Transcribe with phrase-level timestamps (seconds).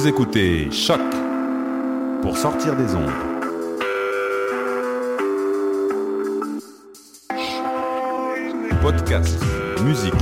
[0.00, 0.98] Vous écoutez Choc
[2.22, 3.10] pour sortir des ondes.
[8.80, 9.38] Podcast,
[9.84, 10.14] musique,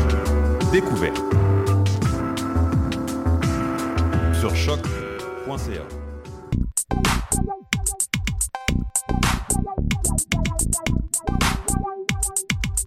[0.73, 1.23] découverte.
[4.41, 5.85] Sur choc.ca.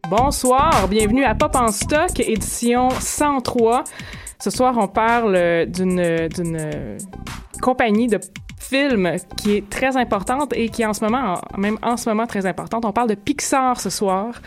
[0.09, 3.86] Bonsoir, bienvenue à Pop en stock, édition 103.
[4.42, 6.97] Ce soir, on parle euh, d'une d'une
[7.61, 8.20] compagnie de
[8.59, 12.09] films qui est très importante et qui est en ce moment, en- même en ce
[12.09, 12.86] moment très importante.
[12.86, 14.42] On parle de Pixar ce soir.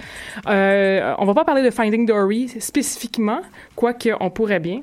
[0.48, 3.40] Euh, on va pas parler de Finding Dory spécifiquement,
[3.76, 4.80] quoique on pourrait bien.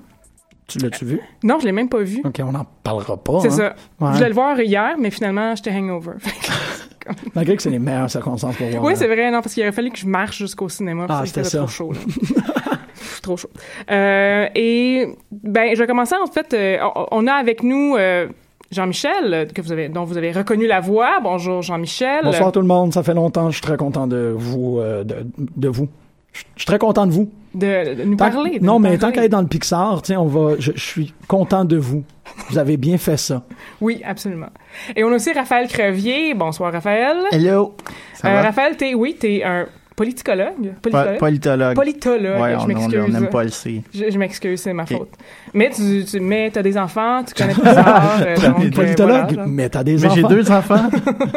[0.67, 1.19] Tu l'as-tu vu?
[1.43, 2.21] Non, je l'ai même pas vu.
[2.23, 3.41] OK, on n'en parlera pas.
[3.41, 3.73] C'est hein.
[3.99, 4.05] ça.
[4.05, 4.11] Ouais.
[4.11, 6.13] Je voulais le voir hier, mais finalement, j'étais hangover.
[7.35, 8.83] Malgré que c'est les meilleures circonstances pour voir.
[8.83, 11.07] Oui, c'est vrai, non, parce qu'il aurait fallu que je marche jusqu'au cinéma.
[11.09, 11.59] Ah, c'était ça.
[11.59, 11.93] trop chaud.
[13.21, 13.49] trop chaud.
[13.89, 16.77] Euh, et, ben, je vais commencer, en fait, euh,
[17.11, 18.27] on, a avec nous euh,
[18.71, 21.19] Jean-Michel, que vous avez, dont vous avez reconnu la voix.
[21.21, 22.21] Bonjour, Jean-Michel.
[22.23, 24.79] Bonsoir tout le monde, ça fait longtemps, je suis très content de vous.
[24.79, 25.87] euh, de, de vous.
[26.33, 27.29] Je suis très content de vous.
[27.53, 28.59] De, de nous Tant- parler.
[28.59, 30.55] de non, nous mais tant qu'à être dans le Pixar, tiens, on va.
[30.59, 32.05] Je, je suis content de vous.
[32.49, 33.43] Vous avez bien fait ça.
[33.81, 34.47] Oui, absolument.
[34.95, 36.33] Et on a aussi Raphaël Crevier.
[36.33, 37.17] Bonsoir, Raphaël.
[37.33, 37.75] Hello.
[38.13, 38.41] Ça Euh, va?
[38.43, 39.65] Raphaël, t'es, oui, t'es un
[40.01, 40.73] politicologue.
[40.81, 41.17] Po- Politologue?
[41.19, 41.75] politologue.
[41.75, 42.99] Politologue, Ouais, je on- m'excuse.
[43.05, 43.83] On n'aime pas le C.
[43.93, 45.09] Je, je m'excuse, c'est ma faute.
[45.53, 48.21] Mais tu, tu mais t'as des enfants, tu connais Pixar.
[48.21, 50.27] euh, donc, euh, Politologue, voilà, mais t'as des Mais j'ai enfants.
[50.29, 50.89] deux enfants.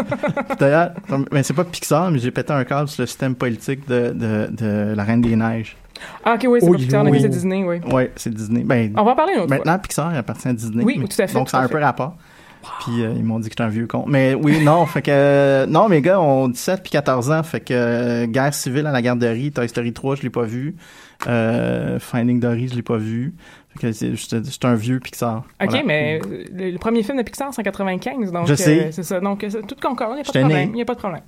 [0.59, 0.91] D'ailleurs,
[1.33, 4.49] mais c'est pas Pixar, mais j'ai pété un câble sur le système politique de, de,
[4.51, 5.77] de La Reine des Neiges.
[6.25, 7.19] Ah, ok, oui, c'est Oui, pas Pixar, oui.
[7.21, 7.81] c'est Disney, oui.
[7.93, 8.63] Ouais, c'est Disney.
[8.65, 9.57] Ben, On va en parler une autre fois.
[9.59, 10.85] maintenant, Pixar appartient à Disney.
[10.85, 12.17] Oui, mais- tout à fait, Donc, ça a un peu rapport.
[12.81, 14.05] Puis, euh, ils m'ont dit que j'étais un vieux con.
[14.07, 15.11] Mais oui, non, fait que...
[15.11, 17.43] euh, non, mes gars ont 17 puis 14 ans.
[17.43, 20.77] Fait que euh, Guerre civile à la garderie, Toy Story 3, je l'ai pas vu.
[21.27, 23.35] Euh, Finding Dory, je l'ai pas vu.
[23.81, 25.39] C'est un vieux Pixar.
[25.61, 25.83] Ok, Voilà.
[25.85, 28.89] mais euh, le, le premier film de Pixar, c'est en 95, donc Je euh, sais.
[28.93, 29.21] c'est ça.
[29.21, 30.59] Donc, euh, tout concorde, il n'y a pas de problème.
[30.59, 30.71] né.
[30.73, 31.23] Il n'y a pas de problème.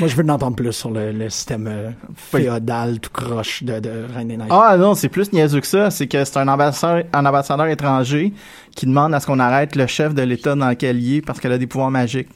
[0.00, 3.80] Moi, je veux en entendre plus sur le, le système euh, féodal tout croche de,
[3.80, 4.48] de Reine des Neiges.
[4.50, 5.90] Ah non, c'est plus niaiseux que ça.
[5.90, 8.32] C'est que c'est un ambassadeur, un ambassadeur étranger
[8.74, 11.40] qui demande à ce qu'on arrête le chef de l'État dans lequel il est parce
[11.40, 12.28] qu'elle a des pouvoirs magiques.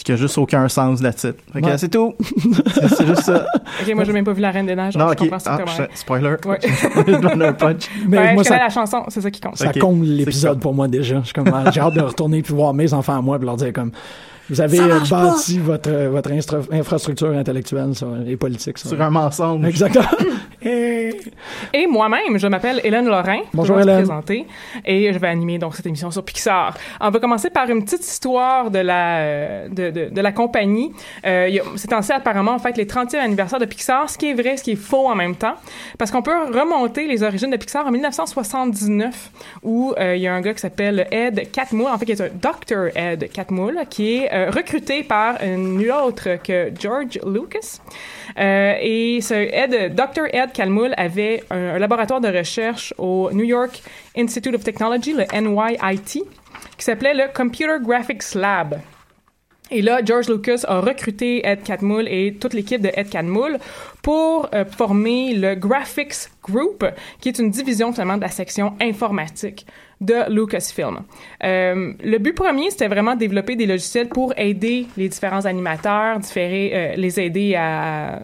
[0.00, 1.02] Ce qui a juste aucun sens.
[1.02, 1.76] Fait que Ouais.
[1.76, 2.14] c'est tout.
[2.74, 3.44] c'est c'est juste ça.
[3.82, 5.18] Ok, moi, j'ai même pas vu La Reine des Neiges, non, je ok.
[5.18, 6.36] comprends Ah, je- spoiler.
[6.46, 6.58] Ouais.
[7.06, 7.82] je donne un punch.
[8.08, 9.58] mais Ben, moi, je connais ça, la chanson, c'est ça qui compte.
[9.58, 11.20] ça comble l'épisode C'est pour moi déjà.
[11.20, 13.44] Je suis comme, ah, j'ai hâte de retourner puis voir mes enfants à moi puis
[13.44, 13.90] leur dire comme,
[14.48, 15.22] vous avez Ça euh, pas.
[15.26, 17.92] bâti votre, euh, votre instra- infrastructure intellectuelle
[18.26, 18.78] et politique.
[18.78, 19.66] sur- Sur un mensonge.
[19.66, 20.04] Exactement.
[20.62, 23.40] Et- moi-même, je m'appelle Hélène Lorrain.
[23.54, 23.96] Bonjour, Hélène.
[23.96, 24.46] présenter,
[24.84, 26.76] et je vais animer donc cette émission sur Pixar.
[27.00, 30.92] On va commencer par une petite histoire de la euh, de, de, de la compagnie.
[31.26, 34.56] Euh, c'est ainsi apparemment en fait les 30e anniversaire de Pixar, ce qui est vrai,
[34.56, 35.54] ce qui est faux en même temps,
[35.98, 39.30] parce qu'on peut remonter les origines de Pixar en 1979,
[39.62, 42.20] où euh, il y a un gars qui s'appelle Ed Catmull, en fait qui est
[42.20, 47.80] un Dr Ed Catmull, qui est euh, recruté par nul autre que George Lucas.
[48.38, 50.26] Et ce Ed, Dr.
[50.32, 53.82] Ed Calmoul avait un, un laboratoire de recherche au New York
[54.16, 56.24] Institute of Technology, le NYIT,
[56.76, 58.80] qui s'appelait le Computer Graphics Lab.
[59.70, 63.58] Et là, George Lucas a recruté Ed Catmull et toute l'équipe de Ed Catmull
[64.02, 66.84] pour euh, former le Graphics Group,
[67.20, 69.66] qui est une division finalement de la section informatique
[70.00, 71.02] de Lucasfilm.
[71.44, 76.18] Euh, le but premier, c'était vraiment de développer des logiciels pour aider les différents animateurs,
[76.18, 78.20] différer, euh, les aider à,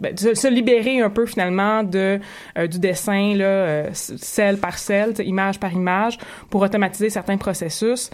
[0.00, 2.18] ben, se, libérer un peu finalement de
[2.58, 6.18] euh, du dessin là, euh, par celle, image par image,
[6.50, 8.10] pour automatiser certains processus.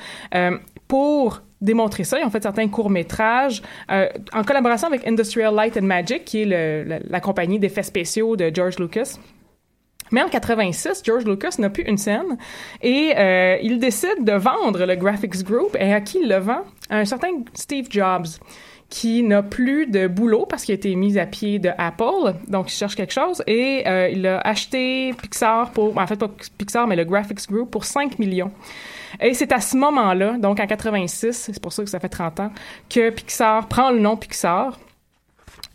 [0.87, 6.27] Pour démontrer ça, ils ont fait certains courts-métrages en collaboration avec Industrial Light and Magic,
[6.27, 9.19] qui est la compagnie d'effets spéciaux de George Lucas.
[10.11, 12.37] Mais en 86, George Lucas n'a plus une scène
[12.83, 15.77] et euh, il décide de vendre le Graphics Group.
[15.79, 16.63] Et à qui il le vend?
[16.91, 18.27] À un certain Steve Jobs
[18.91, 22.71] qui n'a plus de boulot parce qu'il a été mis à pied de Apple, donc
[22.71, 26.87] il cherche quelque chose et euh, il a acheté Pixar pour, en fait pas Pixar
[26.87, 28.53] mais le Graphics Group pour 5 millions.
[29.21, 32.41] Et c'est à ce moment-là, donc en 86, c'est pour ça que ça fait 30
[32.41, 32.53] ans,
[32.89, 34.79] que Pixar prend le nom Pixar.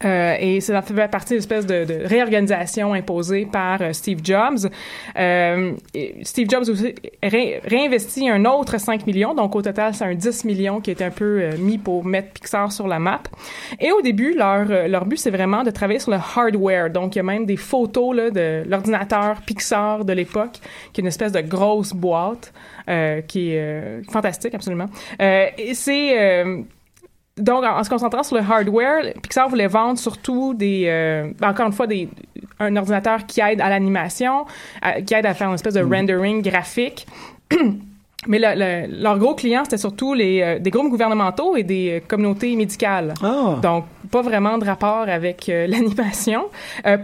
[0.05, 4.69] Euh, et ça fait partie d'une espèce de, réorganisation imposée par euh, Steve Jobs.
[5.17, 5.73] Euh,
[6.23, 10.45] Steve Jobs aussi ré- réinvestit un autre 5 millions, donc au total c'est un 10
[10.45, 13.21] millions qui est un peu euh, mis pour mettre Pixar sur la map.
[13.79, 16.89] Et au début, leur, leur but c'est vraiment de travailler sur le hardware.
[16.89, 20.59] Donc il y a même des photos là, de l'ordinateur Pixar de l'époque,
[20.93, 22.53] qui est une espèce de grosse boîte
[23.27, 24.87] qui est fantastique absolument.
[25.19, 26.65] Et c'est
[27.39, 31.67] donc, en, en se concentrant sur le hardware, Pixar voulait vendre surtout des, euh, encore
[31.67, 32.09] une fois, des,
[32.59, 34.45] un ordinateur qui aide à l'animation,
[34.81, 37.07] à- qui aide à faire une espèce de rendering graphique.
[38.27, 38.53] Mais le-
[38.87, 42.53] le- leur gros client, c'était surtout les, euh, des groupes gouvernementaux et des euh, communautés
[42.57, 43.13] médicales.
[43.23, 43.55] Ah.
[43.61, 46.45] Donc, pas vraiment de rapport avec euh, l'animation.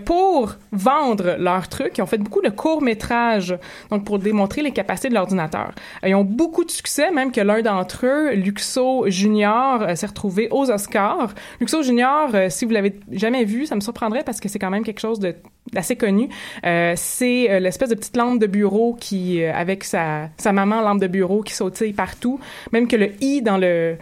[0.06, 3.58] Pour vendre leurs trucs, ils ont fait beaucoup de courts-métrages,
[3.92, 5.72] donc pour démontrer les capacités de l'ordinateur.
[6.06, 10.70] Ils ont beaucoup de succès, même que l'un d'entre eux, Luxo Junior, s'est retrouvé aux
[10.70, 11.34] Oscars.
[11.60, 14.84] Luxo Junior, si vous l'avez jamais vu, ça me surprendrait parce que c'est quand même
[14.84, 15.36] quelque chose de
[15.74, 16.30] d'assez connu.
[16.66, 20.82] Euh, c'est euh, l'espèce de petite lampe de bureau qui, euh, avec sa, sa maman
[20.82, 22.40] lampe de bureau qui sautille partout.
[22.72, 23.98] Même que le i dans le,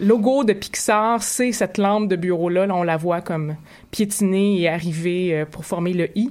[0.00, 2.66] logo de Pixar, c'est cette lampe de bureau-là.
[2.66, 3.56] Là, on la voit comme
[3.90, 6.30] piétiner et arriver pour former le i.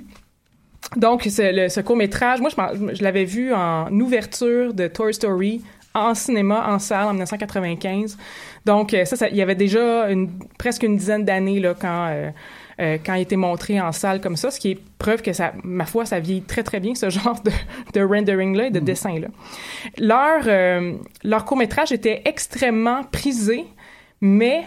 [0.96, 5.62] Donc, ce, court-métrage, moi, je, l'avais vu en ouverture de Toy Story
[5.94, 8.18] en cinéma, en salle, en 1995.
[8.66, 10.08] Donc, ça, il y avait déjà
[10.58, 12.32] presque une dizaine d'années là, quand,
[12.80, 15.54] euh, quand il était montré en salle comme ça, ce qui est preuve que, ça,
[15.64, 17.52] ma foi, ça vieillit très, très bien, ce genre de,
[17.94, 19.28] de rendering-là et de dessin-là.
[19.98, 20.94] Leur, euh,
[21.24, 23.66] leur court-métrage était extrêmement prisé,
[24.22, 24.64] mais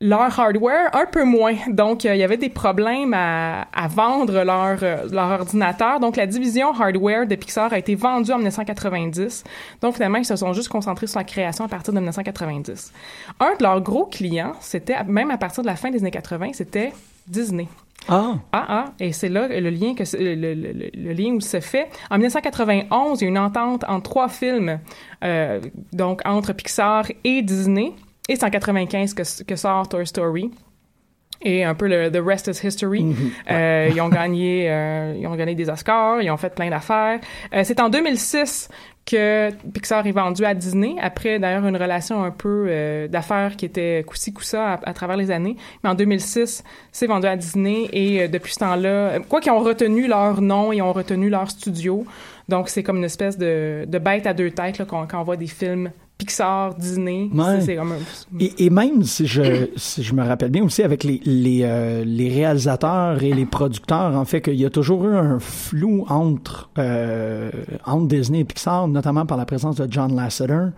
[0.00, 1.54] leur hardware un peu moins.
[1.68, 6.00] Donc, euh, il y avait des problèmes à, à vendre leur, euh, leur ordinateur.
[6.00, 9.44] Donc, la division hardware de Pixar a été vendue en 1990.
[9.80, 12.92] Donc, finalement, ils se sont juste concentrés sur la création à partir de 1990.
[13.40, 16.50] Un de leurs gros clients, c'était, même à partir de la fin des années 80,
[16.52, 16.92] c'était
[17.26, 17.66] Disney.
[18.08, 18.34] Ah.
[18.52, 21.88] Ah, ah, et c'est là le lien, que, le, le- le- lien où se fait.
[22.10, 24.78] En 1991, il y a une entente entre trois films,
[25.24, 25.60] euh,
[25.92, 27.94] donc entre Pixar et Disney.
[28.28, 30.50] Et c'est en 95 que, que sort Toy Story.
[31.42, 33.14] Et un peu le The Rest is History.
[33.50, 37.20] Euh, ils ont gagné, euh, ils ont gagné des Oscars, ils ont fait plein d'affaires.
[37.54, 38.68] Euh, c'est en 2006
[39.04, 44.02] que Pixar est vendu à Disney, après d'ailleurs une relation un peu d'affaires qui était
[44.04, 45.56] coussi coussa à, à travers les années.
[45.84, 50.08] Mais en 2006, c'est vendu à Disney et depuis ce temps-là, quoi qu'ils ont retenu
[50.08, 52.04] leur nom, ils ont retenu leur studio.
[52.48, 55.24] Donc c'est comme une espèce de, de bête à deux têtes là, quand, quand on
[55.24, 57.28] voit des films Pixar, Disney.
[57.32, 57.60] Ouais.
[57.60, 58.38] C'est- comme un...
[58.40, 62.04] Et, et même si je, si je me rappelle bien aussi avec les, les, euh,
[62.06, 66.70] les réalisateurs et les producteurs, en fait, qu'il y a toujours eu un flou entre,
[66.78, 67.50] euh,
[67.84, 70.68] entre Disney et Pixar, notamment par la présence de John Lasseter,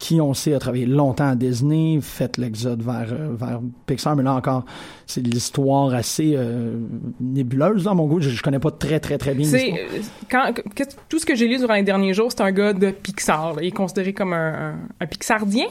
[0.00, 4.22] qui, on sait, a travaillé longtemps à Disney, fait l'exode vers, euh, vers Pixar, mais
[4.22, 4.64] là encore,
[5.10, 6.74] c'est l'histoire assez euh,
[7.20, 8.20] nébuleuse, dans mon goût.
[8.20, 9.98] Je, je connais pas très, très, très bien C'est euh,
[10.30, 12.90] quand que- tout ce que j'ai lu durant les derniers jours, c'est un gars de
[12.90, 13.54] Pixar.
[13.54, 13.62] là.
[13.62, 15.66] Il est considéré comme un, un, un Pixardien.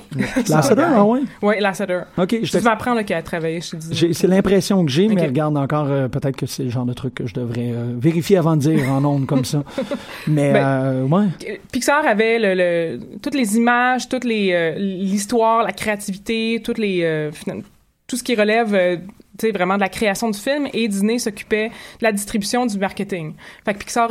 [0.50, 1.22] Lasseter, ah ouais?
[1.42, 2.02] Oui, Lasseter.
[2.18, 5.28] OK, Je je vais apprendre qu'il a travaillé C'est l'impression que j'ai, mais Ok.
[5.28, 8.38] regarde encore, euh, peut-être que c'est le genre de truc que je devrais euh, vérifier
[8.38, 9.64] avant de dire en ondes comme ça.
[10.28, 11.60] Mais, Ben, ouais.
[11.72, 17.30] Pixar avait le, le- toutes les images, toutes les l'histoire, la créativité, toutes les
[18.10, 18.98] tout ce qui relève euh,
[19.54, 23.36] vraiment de la création du film et Disney s'occupait de la distribution du marketing.
[23.64, 24.10] Fait Pixar,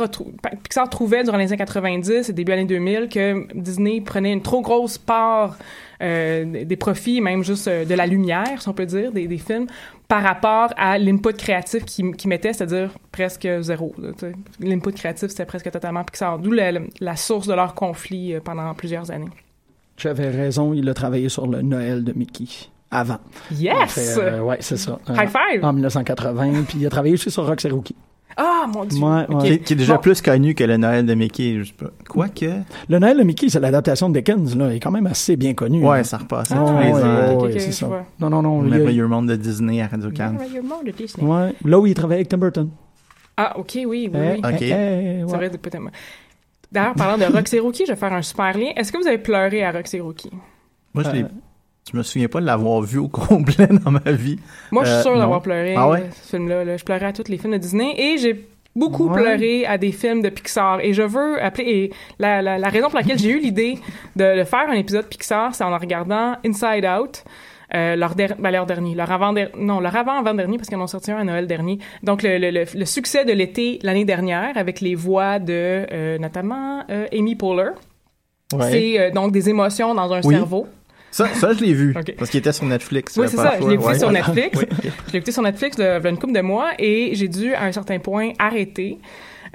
[0.63, 4.61] Pixar trouvait durant les années 90 et début années 2000 que Disney prenait une trop
[4.61, 5.57] grosse part
[6.01, 9.67] euh, des- profits, même juste euh, de la lumière, si on peut dire, des, films,
[10.07, 13.93] par rapport à l'input créatif qu'ils qu'ils mettaient, c'est-à-dire presque zéro.
[14.61, 18.73] L'input créatif, c'était presque totalement Pixar, d'où la, la source de leur conflit euh, pendant
[18.73, 19.29] plusieurs années.
[19.97, 22.45] J'avais raison, il a travaillé sur le Noël de Mickey
[22.91, 23.17] avant.
[23.51, 23.91] Yes!
[23.93, 24.97] Fait, euh, ouais, c'est ça.
[25.09, 25.63] Euh, High five!
[25.63, 27.95] En 1980, puis il a travaillé aussi sur Rock Rookie.
[28.37, 29.03] Ah, mon Dieu!
[29.03, 29.35] Ouais, ouais.
[29.35, 29.43] Ok.
[29.43, 30.01] Qui, qui est déjà Bon.
[30.01, 31.57] plus connu que le Noël de Mickey.
[31.59, 31.87] Je sais pas.
[32.07, 32.45] Quoique.
[32.87, 34.71] Le Noël de Mickey, c'est l'adaptation de Dickens, là.
[34.71, 35.83] Il est quand même assez bien connu.
[35.85, 36.03] Ouais, là.
[36.05, 36.49] ça repasse.
[36.51, 37.33] Ah, ouais, les ouais, ans.
[37.33, 37.87] ok, ouais, ok, c'est ça.
[37.87, 38.05] vois.
[38.19, 38.61] Non, non, non.
[38.61, 40.37] Le merveilleux monde de Disney à Radio Cannes.
[40.37, 41.27] Merveilleux monde de Disney.
[41.27, 42.69] Ouais, là où il travaillait avec Tim Burton.
[43.35, 44.37] Ah, ok, oui, oui, Eh, oui.
[44.43, 44.61] Ok.
[44.61, 45.37] eh, eh, C'est ouais.
[45.37, 45.81] vrai, peut-être.
[46.71, 48.69] D'ailleurs, parlant de Roxy Rookie, je vais faire un super lien.
[48.75, 50.29] Est-ce que vous avez pleuré à Roxy Rookie?
[50.93, 51.25] Moi, je l'ai.
[51.91, 54.37] Je me souviens pas de l'avoir vu au complet dans ma vie.
[54.71, 55.19] Moi, je suis Euh, sûre non.
[55.19, 56.03] d'avoir pleuré Ah ouais?
[56.21, 56.63] ce film-là.
[56.63, 56.77] là.
[56.77, 59.21] Je pleurais à tous les films de Disney et j'ai beaucoup Ouais.
[59.21, 60.79] pleuré à des films de Pixar.
[60.81, 61.65] Et je veux appeler...
[61.67, 63.77] Et la, la, la raison pour laquelle j'ai eu l'idée
[64.15, 67.23] de, de faire un épisode Pixar, c'est en regardant Inside Out.
[67.75, 70.77] Euh, leur, der- ben, leur dernier, leur avant non, leur avant avant dernier parce qu'ils
[70.79, 71.77] en ont sorti un à Noël dernier.
[72.01, 76.17] Donc le, le, le, le succès de l'été l'année dernière avec les voix de euh,
[76.17, 77.69] notamment euh, Amy Poehler.
[78.53, 78.71] Ouais.
[78.71, 80.33] C'est donc des émotions dans un Oui.
[80.33, 80.65] cerveau.
[81.11, 81.93] Ça, ça, je l'ai vu.
[82.17, 83.17] Parce qu'il était sur Netflix.
[83.17, 83.53] Oui, euh, c'est ça.
[83.59, 83.99] Je l'ai écouté Ouais.
[83.99, 84.57] sur Netflix.
[84.59, 84.65] Oui.
[85.07, 87.53] Je l'ai écouté sur Netflix il y a une couple de mois et j'ai dû,
[87.53, 88.99] à un certain point, arrêter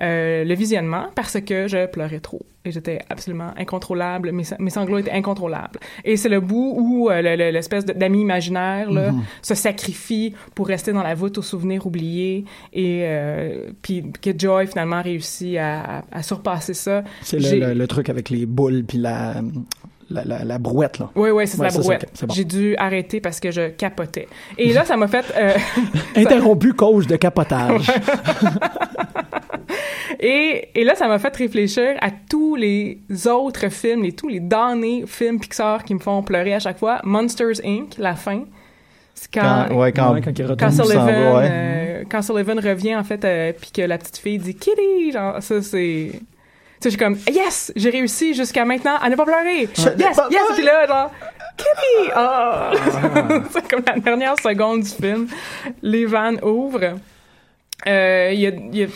[0.00, 2.42] euh, le visionnement parce que je pleurais trop.
[2.64, 4.32] Et j'étais absolument incontrôlable.
[4.32, 5.78] Mes, mes sanglots étaient incontrôlables.
[6.04, 9.22] Et c'est le bout où euh, le- le- l'espèce de- d'ami imaginaire là, Mhm.
[9.42, 12.44] se sacrifie pour rester dans la voûte aux souvenirs oubliés.
[12.72, 17.04] Et euh, puis que Joy, finalement, réussit à, à- à surpasser ça.
[17.22, 19.34] C'est le, le, le truc avec les boules puis la,
[20.14, 21.10] la, la, la brouette, là.
[21.14, 22.10] Oui, oui, c'est Ouais, la ça, brouette.
[22.26, 22.34] bon.
[22.34, 24.28] J'ai dû arrêter parce que je capotais.
[24.58, 25.24] Et là, ça m'a fait...
[25.36, 25.52] euh,
[26.16, 27.90] Interrompu cause de capotage.
[30.20, 34.40] Et, et là, ça m'a fait réfléchir à tous les autres films, et tous les
[34.40, 37.00] damnés films Pixar qui me font pleurer à chaque fois.
[37.04, 38.44] Monsters Inc., la fin.
[39.14, 40.70] C'est quand, Quand, ouais, quand, Ouais, quand il retourne.
[40.72, 41.48] Sullivan, va, ouais.
[41.50, 45.42] euh, quand Sullivan revient, en fait, euh, puis que la petite fille dit «Kitty», genre,
[45.42, 46.12] ça, c'est...
[46.84, 47.72] Sais, je suis comme «Yes!
[47.76, 49.70] J'ai réussi jusqu'à maintenant à ne pas pleurer!
[49.74, 50.14] Je Yes!
[50.16, 50.42] pas Yes!».
[50.54, 51.10] Puis là, genre
[51.56, 52.10] «Kitty!
[52.14, 52.72] Ah!
[53.50, 55.26] c'est comme la dernière seconde du film.
[55.80, 56.98] Les vannes ouvrent.
[57.86, 58.50] Euh, Il y a...
[58.50, 58.88] il y a-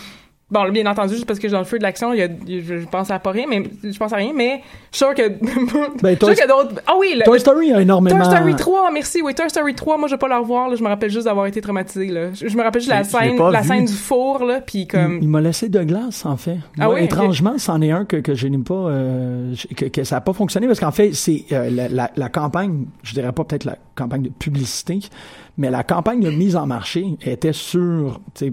[0.51, 2.29] Bon, bien entendu, juste parce que dans le feu de l'action, il y a, a-
[2.81, 5.29] je pense à pas rien, mais je pense à rien, mais je suis sûr que,
[6.03, 6.81] Ben, sûr Toy, a d'autres.
[6.87, 8.17] Ah oui, le, Toy Story a énormément.
[8.25, 9.21] Toy Story 3, merci.
[9.23, 10.71] Oui, Toy Story 3, moi, je vais pas le revoir.
[10.71, 12.07] Là, je me rappelle juste d'avoir été traumatisé.
[12.07, 12.33] Là.
[12.33, 13.69] Je, je me rappelle juste la scène, la vu.
[13.69, 15.19] scène du four, là, puis comme.
[15.19, 16.57] Il, il m'a laissé de glace, en fait.
[16.79, 20.03] Ah Moi, oui, étrangement, c'en est un que, que je n'ai pas, euh, que, que
[20.05, 23.33] ça n'a pas fonctionné parce qu'en fait, c'est euh, la, la, la campagne, je dirais
[23.33, 25.01] pas peut-être la campagne de publicité,
[25.59, 28.53] mais la campagne de mise en marché était sur, tu sais,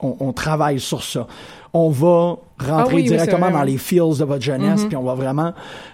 [0.00, 1.26] on, on travaille sur ça.
[1.72, 4.88] On va rentrer Ah oui, directement dans les feels de votre jeunesse, Mhm.
[4.88, 5.52] puis on va vraiment,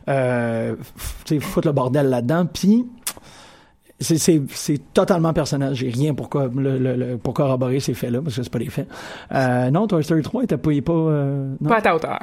[0.09, 2.87] euh, foutre le bordel là-dedans, puis
[4.00, 4.40] c'est,
[4.92, 5.75] totalement personnel.
[5.75, 8.59] J'ai rien pour, co- le, le- le- pour corroborer ces faits-là, parce que c'est pas
[8.59, 8.88] des faits.
[9.32, 10.71] Euh, non, Toy Story 3 était pas...
[10.85, 11.68] pas euh, non.
[11.68, 12.18] Pas à ta hauteur.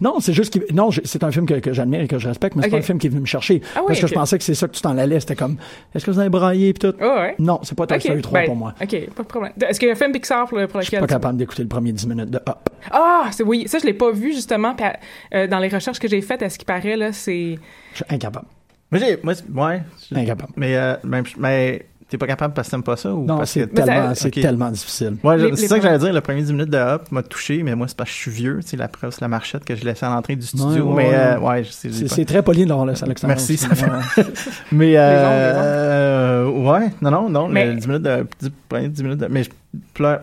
[0.00, 0.72] Non, c'est juste que...
[0.72, 2.82] Non, c'est un film que, que j'admire et que je respecte, mais c'est pas un
[2.82, 3.62] film qui est venu me chercher.
[3.74, 5.18] Ah oui, parce que je pensais que c'est ça que tu t'en allais.
[5.20, 5.56] C'était comme,
[5.94, 6.94] est-ce que vous avez braillé pis tout?
[7.00, 7.34] Oh, ouais.
[7.38, 8.74] Non, c'est pas Toy Ok, Story 3 ben, pour moi.
[8.80, 9.52] OK, pas de problème.
[9.60, 11.00] Est-ce qu'il y a un film Pixar pour, pour Je suis lequel.
[11.00, 12.68] pas tu- capable d'écouter le premier 10 minutes de Up.
[12.90, 13.66] Ah, c'est oui.
[13.66, 14.74] Ça, je l'ai pas vu, justement.
[14.74, 14.86] puis,
[15.34, 17.58] euh, dans les recherches que j'ai faites, à ce qui paraît, là, c'est.
[17.92, 18.46] Je suis incapable.
[18.90, 19.34] Moi, j'ai, moi,
[19.70, 19.82] ouais.
[20.14, 20.52] Incapable.
[20.56, 20.96] Mais, euh,
[21.38, 23.74] mais, t'es pas capable parce que t'aimes pas ça ou Non, parce c'est que.
[23.74, 24.40] Tellement, c'est ok.
[24.42, 25.16] tellement difficile.
[25.22, 27.22] Ouais, Les- les c'est ça que j'allais dire, le premier 10 minutes de Hop m'a
[27.22, 29.64] touché, mais moi, c'est parce que je suis vieux, sais, la preuve, c'est la marchette
[29.64, 31.14] que je laissais à l'entrée du studio, Ouais, ouais, mais, ouais.
[31.16, 33.36] euh, ouais, C'est, pas- c'est très poli d'avoir le à l'extérieur.
[33.36, 33.58] Merci, aussi.
[33.58, 34.24] ça fait- Ouais.
[34.72, 38.88] Mais, ongles, euh, euh, ouais, non, non, non, Mais- le 10 minutes de, 10, premier
[38.88, 39.42] 10 minutes de, mais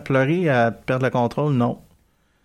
[0.04, 1.78] pleurer à perdre le contrôle, non.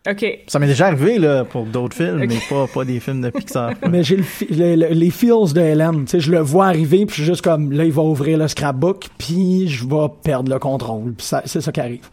[0.10, 0.26] OK.
[0.48, 3.74] Ça m'est déjà arrivé, là, pour d'autres films, mais pas, pas des films de Pixar.
[3.90, 6.06] Mais j'ai le, fi- le- le- les feels de Hélène.
[6.06, 8.38] Tu sais, je le vois arriver, puis je suis juste comme, là, il va ouvrir
[8.40, 11.14] le scrapbook, puis je vais perdre le contrôle.
[11.46, 12.08] C'est ça qui arrive.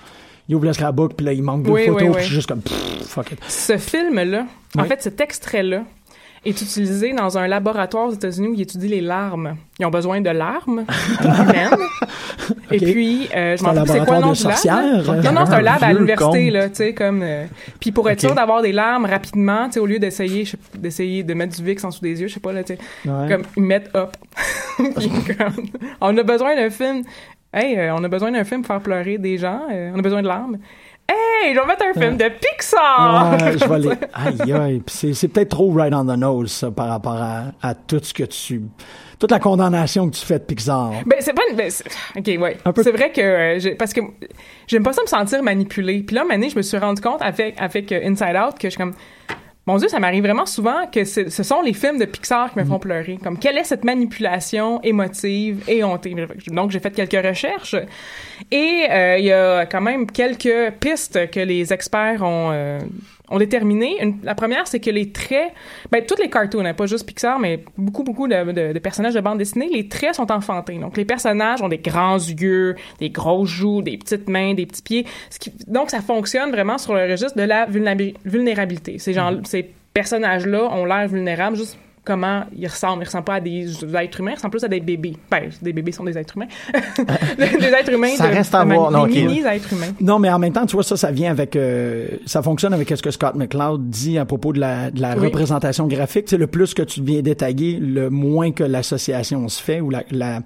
[0.51, 2.35] Il ouvre le scrapbook, puis là, il manque deux Oui, photos, oui, puis je suis
[2.35, 3.39] juste comme, pff, fuck it.
[3.49, 4.47] Ce film-là,
[4.79, 5.85] en fait, cet extrait-là,
[6.45, 9.57] est utilisé dans un laboratoire aux États-Unis où ils étudient les larmes.
[9.79, 10.85] Ils ont besoin de larmes
[11.23, 11.79] humaines.
[12.71, 12.93] Et Ok.
[12.93, 15.25] puis, euh, je m'en rappelle c'est quoi le nom de du lab.
[15.25, 17.23] Non, non, c'est un lab à l'université, là, tu sais, comme...
[17.23, 17.45] euh,
[17.81, 18.29] puis pour être Ok.
[18.31, 21.85] sûr d'avoir des larmes rapidement, tu sais, au lieu d'essayer d'essayer de mettre du Vicks
[21.85, 22.79] en dessous des yeux, je sais pas, là, tu sais,
[23.09, 23.29] Ouais.
[23.29, 24.11] comme, ils mettent up.
[26.01, 27.03] On a besoin d'un film...
[27.51, 29.63] Hey, euh, on a besoin d'un film pour faire pleurer des gens.
[29.73, 30.59] euh, on a besoin de larmes.
[31.11, 33.33] Hey, je vais mettre un film de Pixar!
[33.41, 33.89] Ouais, je vais les...
[34.13, 34.83] Aïe, aïe.
[34.85, 38.01] Puis c'est, c'est peut-être trop right on the nose, ça, par rapport à, à tout
[38.03, 38.63] ce que tu...
[39.19, 40.93] Toute la condamnation que tu fais de Pixar.
[41.07, 41.57] Ben, c'est pas une.
[41.57, 41.71] ben,
[42.17, 42.57] ok, ouais.
[42.65, 43.21] Un peu- C'est vrai que.
[43.21, 44.01] euh, parce que
[44.69, 46.05] j'aime pas ça me sentir manipulée.
[46.05, 48.71] Puis là, année, je me suis rendu compte avec, avec euh, Inside Out que je
[48.71, 48.95] suis comme.
[49.69, 52.65] Mon Dieu, ça m'arrive vraiment souvent que ce sont les films de Pixar qui me
[52.65, 52.69] Mm.
[52.69, 53.19] font pleurer.
[53.23, 56.15] Comme, quelle est cette manipulation émotive et hontée?
[56.47, 57.77] Donc, j'ai fait quelques recherches.
[58.51, 62.79] Et euh, il y a quand même quelques pistes que les experts ont, euh,
[63.37, 64.03] déterminé.
[64.03, 65.53] Une- la première, c'est que les traits,
[65.93, 69.13] ben, toutes les cartoons, hein, pas juste Pixar, mais beaucoup, beaucoup de, de- de personnages
[69.13, 70.79] de bande dessinée, les traits sont enfantés.
[70.79, 74.81] Donc, les personnages ont des grands yeux, des grosses joues, des petites mains, des petits
[74.83, 75.07] pieds.
[75.29, 78.99] Ce qui- donc, ça fonctionne vraiment sur le registre de la vulnérabi- vulnérabilité.
[78.99, 81.77] Ces gens, ces personnages-là ont l'air vulnérables juste
[82.09, 83.03] comment ils ressemblent.
[83.03, 85.17] Ils ressemblent pas à des êtres humains, ils ressemblent plus à des bébés.
[85.31, 86.49] Ben, des bébés sont des êtres humains.
[87.39, 88.17] des êtres humains.
[88.17, 88.91] Ça de- reste à de voir.
[88.91, 89.29] Non, des ok.
[89.29, 89.93] mini-êtres humains.
[90.01, 92.89] Non, mais en même temps, tu vois, ça, ça vient avec, euh, ça fonctionne avec
[92.89, 95.27] ce que Scott McCloud dit à propos de la, de la Oui.
[95.27, 96.25] représentation graphique.
[96.25, 99.91] Tu sais, le plus que tu deviens détaillé, le moins que l'association se fait ou
[99.91, 100.41] la- la-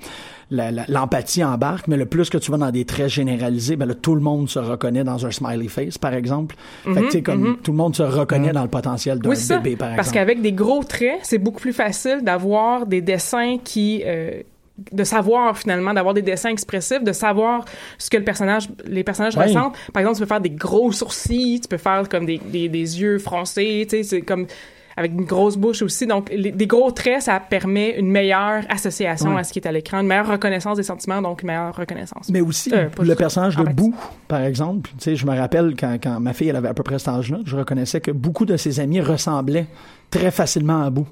[0.89, 4.15] l'empathie embarque, mais le plus que tu vas dans des traits généralisés, ben là, tout
[4.15, 6.57] le monde se reconnaît dans un smiley face, par exemple.
[6.85, 9.35] Fait que, tu sais, comme tout le monde se reconnaît dans le potentiel d'un Mhm,
[9.35, 9.59] Oui, ça.
[9.59, 10.15] bébé, par Parce exemple.
[10.15, 14.03] qu'avec des gros traits, c'est beaucoup plus facile d'avoir des dessins qui...
[14.05, 14.43] euh,
[14.91, 17.67] de savoir finalement d'avoir des dessins expressifs de savoir
[17.99, 21.61] ce que le personnage les personnages ressentent par exemple tu peux faire des gros sourcils
[21.61, 24.47] tu peux faire comme des, des, des yeux froncés tu sais c'est comme
[24.97, 29.35] avec une grosse bouche aussi donc les- des gros traits ça permet une meilleure association
[29.35, 29.41] Ouais.
[29.41, 32.29] à ce qui est à l'écran une meilleure reconnaissance des sentiments donc une meilleure reconnaissance
[32.31, 33.63] Mais aussi, Euh, le personnage de.
[33.65, 33.95] Boo,
[34.29, 34.91] par exemple.
[34.99, 37.09] Tu sais, je me rappelle quand, quand ma fille, elle avait à peu près cet
[37.09, 39.67] âge-là, je reconnaissais que beaucoup de ses amis ressemblaient
[40.11, 41.07] très facilement à Boo.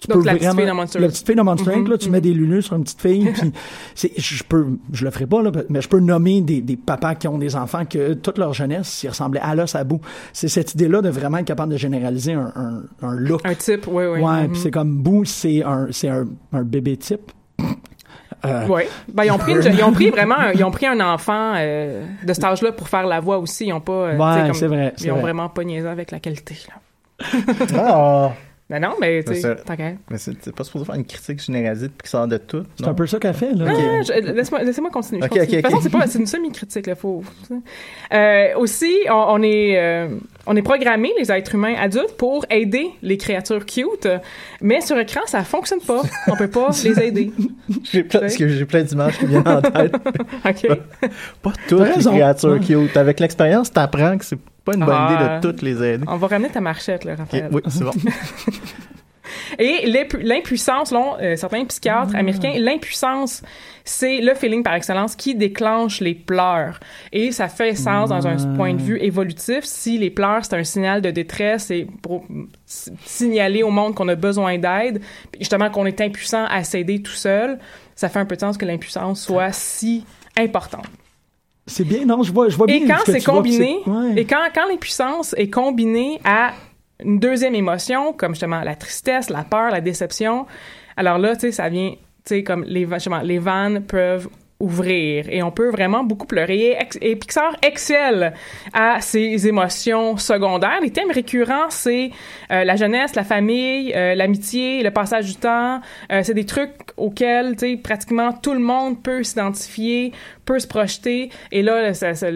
[0.00, 2.08] Tu Donc, la petite fille dans Monster La petite fille de Monster Inc, là, tu
[2.08, 3.52] mets des lunettes sur une petite fille, puis
[3.96, 7.16] c'est, je peux, je le ferai pas, là, mais je peux nommer des, des papas
[7.16, 10.00] qui ont des enfants que toute leur jeunesse, ils ressemblaient à l'os à Boo.
[10.32, 13.40] C'est cette idée-là de vraiment être capable de généraliser un, un, un look.
[13.44, 14.52] un type oui oui ouais, Mhm.
[14.52, 17.32] puis c'est comme Boo, c'est un, c'est un, un bébé type.
[18.44, 18.82] Euh, Oui.
[19.12, 21.54] Ben, ils ont pris, une- ils ont pris vraiment, un- ils ont pris un enfant
[21.56, 23.66] euh, de cet âge-là pour faire la voix aussi.
[23.66, 25.22] Ils ont pas, euh, Ouais, comme- vrai, Ils ont vrai.
[25.22, 26.56] vraiment pas niaisé avec la qualité.
[26.68, 27.24] Là.
[27.76, 28.32] Ah!
[28.70, 29.56] Ben non, mais tu C'est sais,
[30.10, 32.64] Mais c'est pas supposé faire une critique généralisée de Pixar de tout.
[32.76, 32.90] C'est non?
[32.90, 33.64] un peu ça qu'elle fait, là.
[33.66, 35.20] Ah, je- laisse-moi, laissez-moi continuer.
[35.22, 35.46] continue.
[35.46, 37.22] De toute façon, c'est pas, c'est une semi-critique, là, faut.
[38.12, 40.08] Euh, aussi, on, on est, euh,
[40.46, 44.06] on est programmé, les êtres humains adultes, pour aider les créatures cute,
[44.60, 46.02] mais sur écran, ça fonctionne pas.
[46.26, 47.32] On peut pas les aider.
[47.84, 49.94] J'ai plein, parce que j'ai plein d'images qui viennent en tête.
[50.46, 50.78] Ok.
[51.42, 52.96] pas toutes les créatures cute.
[52.98, 54.38] Avec l'expérience, t'apprends que c'est
[54.70, 55.12] pas une bonne Ah.
[55.14, 56.04] idée de toutes les aider.
[56.08, 57.48] On va ramener ta marchette, là, Raphaël.
[57.52, 57.90] oui, c'est bon.
[59.58, 63.42] Et l'impu- l'impuissance, selon euh, certains psychiatres américains, l'impuissance,
[63.84, 66.80] c'est le feeling par excellence qui déclenche les pleurs.
[67.12, 69.64] Et ça fait sens dans un point de vue évolutif.
[69.64, 72.24] Si les pleurs, c'est un signal de détresse et pour
[72.66, 75.00] signaler au monde qu'on a besoin d'aide,
[75.38, 77.58] justement qu'on est impuissant à s'aider tout seul,
[77.96, 80.04] ça fait un peu de sens que l'impuissance soit si
[80.38, 80.86] importante.
[81.68, 82.76] C'est bien, non, je vois, je vois bien.
[82.76, 84.14] Et quand c'est combiné, ouais.
[84.16, 86.52] et quand, quand l'impuissance est combinée à
[87.04, 90.46] une deuxième émotion, comme justement la tristesse, la peur, la déception,
[90.96, 94.28] alors là, tu sais, ça vient, tu sais, comme les, justement, les vannes peuvent
[94.60, 96.76] ouvrir et on peut vraiment beaucoup pleurer.
[97.00, 98.32] Et, Pixar excelle
[98.72, 100.80] à ces émotions secondaires.
[100.82, 102.10] Les thèmes récurrents, c'est
[102.50, 105.80] euh, la jeunesse, la famille, euh, l'amitié, le passage du temps.
[106.10, 110.12] Euh, c'est des trucs auxquels, tu sais, pratiquement tout le monde peut s'identifier,
[110.44, 111.30] peut se projeter.
[111.52, 112.28] Et là, ça, ça-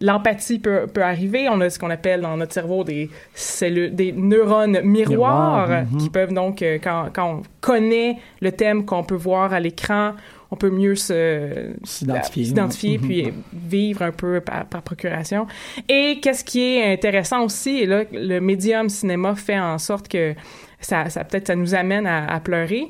[0.00, 1.46] L'empathie peut, peut arriver.
[1.48, 5.98] On a ce qu'on appelle dans notre cerveau des cellules, des neurones miroirs, mhm.
[5.98, 10.12] qui peuvent donc, quand, quand on connaît le thème qu'on peut voir à l'écran,
[10.50, 15.46] on peut mieux se S'identifier, s'identifier puis vivre un peu par, par procuration.
[15.88, 20.34] Et qu'est-ce qui est intéressant aussi, et là, le médium cinéma fait en sorte que
[20.80, 22.88] ça, ça peut-être ça nous amène à, à pleurer,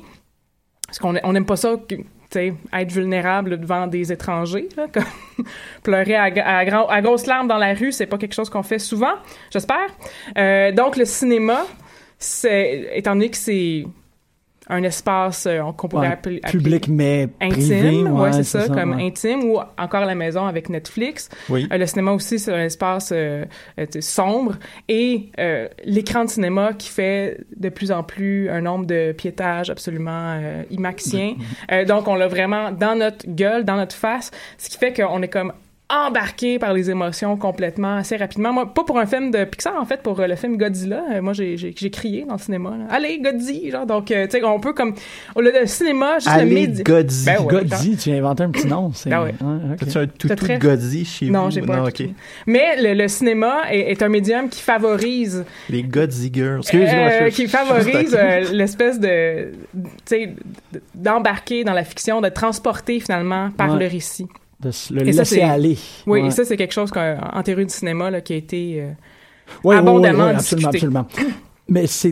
[0.85, 1.75] parce qu'on on n'aime pas ça.
[1.87, 1.95] que-
[2.37, 5.45] être vulnérable devant des étrangers, là, comme
[5.83, 8.63] pleurer à, à, grand- à grosses larmes dans la rue, c'est pas quelque chose qu'on
[8.63, 9.13] fait souvent,
[9.53, 9.87] j'espère.
[10.37, 11.65] Euh, donc le cinéma,
[12.19, 13.85] c'est étant donné que c'est
[14.69, 17.87] un espace euh, qu'on pourrait Ouais, appeler, appeler public, mais privé.
[17.89, 19.05] intime, ouais, c'est ça, comme ouais.
[19.07, 21.29] intime ou encore à la maison avec Netflix.
[21.49, 21.67] Oui.
[21.71, 23.45] Euh, le cinéma aussi, c'est un espace euh,
[23.79, 24.55] euh, tu sais, sombre
[24.89, 29.69] et euh, l'écran de cinéma qui fait de plus en plus un nombre de piétages
[29.69, 31.35] absolument euh, imaxien.
[31.71, 35.21] Euh, donc, on l'a vraiment dans notre gueule, dans notre face, ce qui fait qu'on
[35.21, 35.53] est comme
[35.87, 38.51] embarqué par les émotions complètement assez rapidement.
[38.51, 41.03] Moi, pas pour un film de Pixar, en fait, pour euh, le film Godzilla.
[41.13, 42.71] Euh, moi, j'ai, j'ai, j'ai crié dans le cinéma.
[42.71, 42.85] là.
[42.89, 43.69] Allez, Godzilla!
[43.71, 44.95] Genre, donc, euh, tu sais, on peut comme...
[45.35, 46.83] au lieu de cinéma, juste le Allez, média...
[46.83, 47.25] Godzi.
[47.25, 47.53] Ben ouais.
[47.65, 48.91] Godzi, tu as inventé un petit nom.
[48.93, 49.11] C'est...
[49.13, 49.33] Ah ouais.
[49.39, 49.77] ok.
[49.79, 51.51] T'as-tu un toutou très- de Godzi chez Non, vous?
[51.51, 51.75] j'ai pas.
[51.77, 51.93] Non, un ok.
[51.93, 52.13] toutou.
[52.47, 56.59] Mais le, le cinéma est, est un médium qui favorise, Les Godzi Girls.
[56.61, 56.89] Excuse-moi.
[56.89, 60.33] euh, je- qui favorise euh, l'espèce de, tu sais,
[60.95, 63.79] d'embarquer dans la fiction, de transporter finalement par Ouais.
[63.79, 64.27] le récit.
[64.59, 65.77] De le Et laisser aller.
[66.07, 66.27] Oui, Ouais.
[66.27, 68.91] et ça c'est quelque chose qu'en théorie du cinéma là, qui a été euh,
[69.63, 70.87] Ouais, abondamment ouais, absolument, discuté.
[70.87, 71.07] absolument.
[71.67, 72.11] Mais c'est.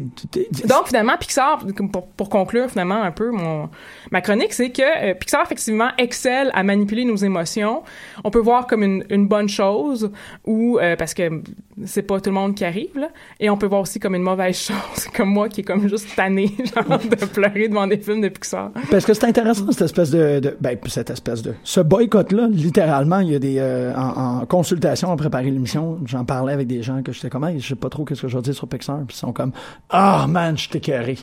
[0.67, 3.69] Donc, finalement, Pixar, pour, pour conclure finalement un peu mon,
[4.11, 7.83] ma chronique, c'est que euh, Pixar, effectivement, excelle à manipuler nos émotions.
[8.23, 10.09] On peut voir comme une, une bonne chose,
[10.43, 11.29] ou euh, parce que
[11.85, 13.09] c'est pas tout le monde qui arrive là.
[13.39, 16.07] Et on peut voir aussi comme une mauvaise chose, comme moi qui est comme juste
[16.15, 18.71] tanné genre de pleurer devant des films de Pixar.
[18.91, 22.47] Parce que c'est intéressant cette espèce de, de ben cette espèce de ce boycott là
[22.49, 26.67] littéralement il y a des euh, en, en consultation en préparer l'émission j'en parlais avec
[26.67, 28.53] des gens que j'étais comme hey, je sais pas trop qu'est-ce que je vais dire
[28.53, 29.51] sur Pixar puis ils sont comme
[29.89, 31.17] ah man je t'ai carré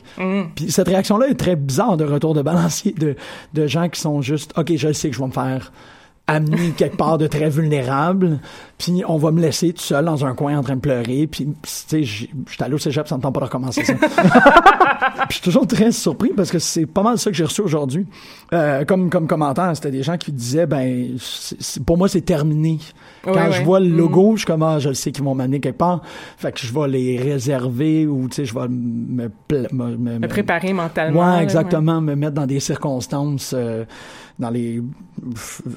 [0.55, 3.15] puis cette réaction là est très bizarre de retour de balancier de
[3.53, 5.71] de gens qui sont juste ok je sais que je vais me faire
[6.31, 8.39] amener quelque part de très vulnérable,
[8.77, 11.45] puis on va me laisser tout seul dans un coin en train de pleurer, puis
[11.45, 13.93] tu sais, j'ai- j'étais allé au cégep, ça me tente pas de recommencer ça.
[15.27, 17.61] Puis je suis toujours très surpris parce que c'est pas mal ça que j'ai reçu
[17.61, 18.05] aujourd'hui.
[18.53, 21.15] Euh, comme, comme commentaire, c'était des gens qui disaient, ben,
[21.85, 22.79] pour moi, c'est terminé.
[23.23, 23.63] Quand Ouais, je ouais.
[23.63, 26.01] vois le logo, je suis comme, ah, je sais qu'ils vont m'amener quelque part.
[26.37, 30.27] Fait que je vais les réserver ou, tu sais, je vais me, me, me- Me
[30.27, 31.35] préparer mentalement.
[31.35, 31.99] Ouais, exactement.
[32.01, 33.85] Me mettre dans des circonstances, euh,
[34.41, 34.81] dans les,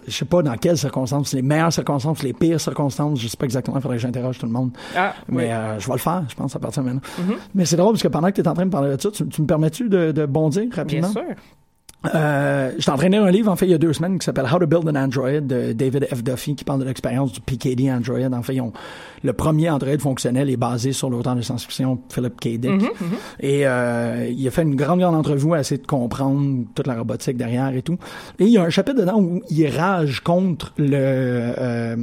[0.07, 3.45] je sais pas dans quelles circonstances, les meilleures circonstances, les pires circonstances, je sais pas
[3.45, 3.77] exactement.
[3.77, 4.71] Il faudrait que j'interroge tout le monde.
[4.97, 5.51] Ah, Mais oui.
[5.53, 7.03] euh, je vais le faire, je pense, à partir de maintenant.
[7.19, 7.35] Mhm.
[7.55, 9.11] Mais c'est drôle parce que pendant que tu es en train de parler de ça,
[9.11, 11.11] tu, tu me permets-tu de, de bondir rapidement?
[11.11, 11.35] Bien sûr.
[12.15, 14.19] Euh, J'étais en train de lire un livre, en fait, il y a deux semaines,
[14.19, 16.23] qui s'appelle How to Build an Android de David F.
[16.23, 18.19] Duffy, qui parle de l'expérience du PKD Android.
[18.33, 18.73] En fait, ils ont,
[19.23, 22.49] le premier Android fonctionnel est basé sur l'auteur de science-fiction Philip K.
[22.59, 22.71] Dick.
[22.71, 22.89] Mhm,
[23.41, 26.95] Et euh, il a fait une grande, grande entrevue à essayer de comprendre toute la
[26.97, 27.97] robotique derrière et tout.
[28.39, 31.97] Et il y a un chapitre dedans où il rage contre le euh,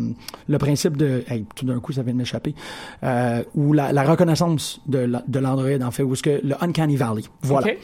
[0.48, 1.24] le principe de...
[1.30, 2.56] Hey, tout d'un coup, ça vient de m'échapper.
[3.04, 6.56] Euh, ou la, la reconnaissance de la- de l'Android, en fait, ou ce que le
[6.62, 7.22] Uncanny Valley.
[7.44, 7.68] Voilà.
[7.68, 7.78] Ok.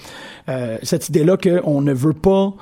[0.49, 2.53] Euh, cette idée-là qu'on ne veut pas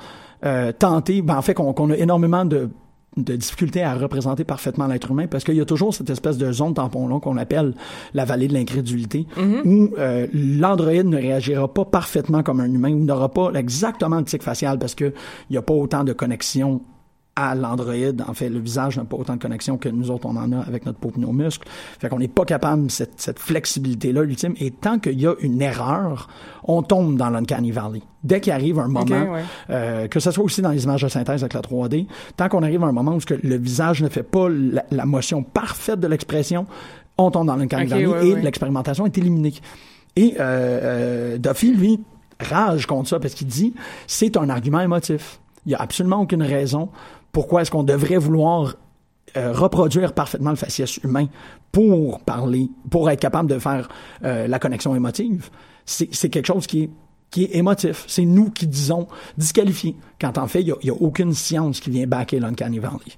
[0.44, 2.70] euh, tenter, ben, en fait, qu'on a énormément de
[3.16, 6.52] de difficultés à représenter parfaitement l'être humain parce qu'il y a toujours cette espèce de
[6.52, 7.74] zone tampon-là qu'on appelle
[8.12, 9.26] la vallée de l'incrédulité
[9.64, 14.24] où euh, l'androïde ne réagira pas parfaitement comme un humain ou n'aura pas exactement le
[14.24, 15.14] tic facial parce que
[15.48, 16.82] il n'y a pas autant de connexion
[17.36, 18.24] à l'androïde.
[18.26, 20.60] En fait, le visage n'a pas autant de connexion que nous autres, on en a
[20.60, 21.68] avec notre peau et nos muscles.
[22.00, 24.54] Fait qu'on n'est pas capable, cette, cette flexibilité-là, l'ultime.
[24.58, 26.28] Et tant qu'il y a une erreur,
[26.64, 28.02] on tombe dans l'Uncanny Valley.
[28.24, 29.44] Dès qu'il arrive un moment, ouais.
[29.70, 32.62] euh, que ce soit aussi dans les images de synthèse avec la 3D, tant qu'on
[32.62, 36.08] arrive à un moment où le visage ne fait pas la, la motion parfaite de
[36.08, 36.66] l'expression,
[37.18, 38.42] on tombe dans l'Uncanny Valley ouais, et ouais.
[38.42, 39.54] l'expérimentation est éliminée.
[40.16, 42.00] Et euh, euh, Duffy, lui,
[42.40, 43.74] rage contre ça parce qu'il dit
[44.06, 45.40] c'est un argument émotif.
[45.64, 46.90] Il n'y a absolument aucune raison
[47.36, 48.76] pourquoi est-ce qu'on devrait vouloir
[49.36, 51.26] euh, reproduire parfaitement le faciès humain
[51.70, 53.90] pour parler, pour être capable de faire
[54.24, 55.50] euh, la connexion émotive.
[55.84, 56.90] C'est quelque chose qui est
[57.30, 58.04] qui est émotif.
[58.08, 59.96] C'est nous qui disons disqualifié.
[60.18, 63.12] Quand en fait, il n'y a, aucune science qui vient backer l'Uncanny Valley.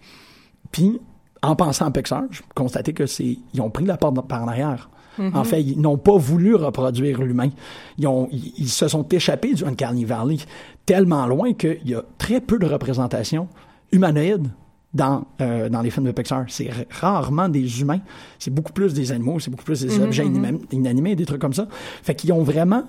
[0.73, 0.99] Puis,
[1.41, 4.49] en pensant à Pixar, j'ai constaté que c'est ils ont pris la porte par en
[4.49, 4.91] arrière.
[5.35, 7.51] En fait, ils n'ont pas voulu reproduire l'humain.
[7.99, 10.39] Ils, ont, ils, ils se sont échappés du Uncanny Valley
[10.87, 13.49] tellement loin qu'il y a très peu de représentation
[13.93, 14.49] humanoïde
[14.95, 16.45] dans, euh, dans les films de Pixar.
[16.49, 18.01] C'est rarement des humains.
[18.39, 21.55] C'est beaucoup plus des animaux, c'est beaucoup plus des objets inanimés, inanimés, des trucs comme
[21.55, 21.67] ça.
[22.03, 22.85] Fait qu'ils ont vraiment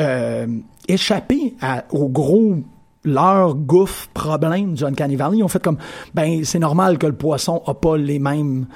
[0.00, 0.46] euh,
[0.88, 2.56] échappé à, au gros
[3.04, 5.38] leur gouffre problème du Uncanny Valley.
[5.38, 5.78] Ils ont fait comme,
[6.14, 8.66] ben, c'est normal que le poisson a pas les mêmes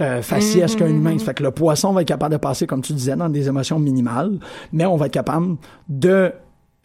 [0.00, 1.18] euh, faciès qu'un humain.
[1.18, 3.78] Fait que le poisson va être capable de passer, comme tu disais, dans des émotions
[3.78, 4.38] minimales,
[4.72, 5.56] mais on va être capable
[5.88, 6.32] de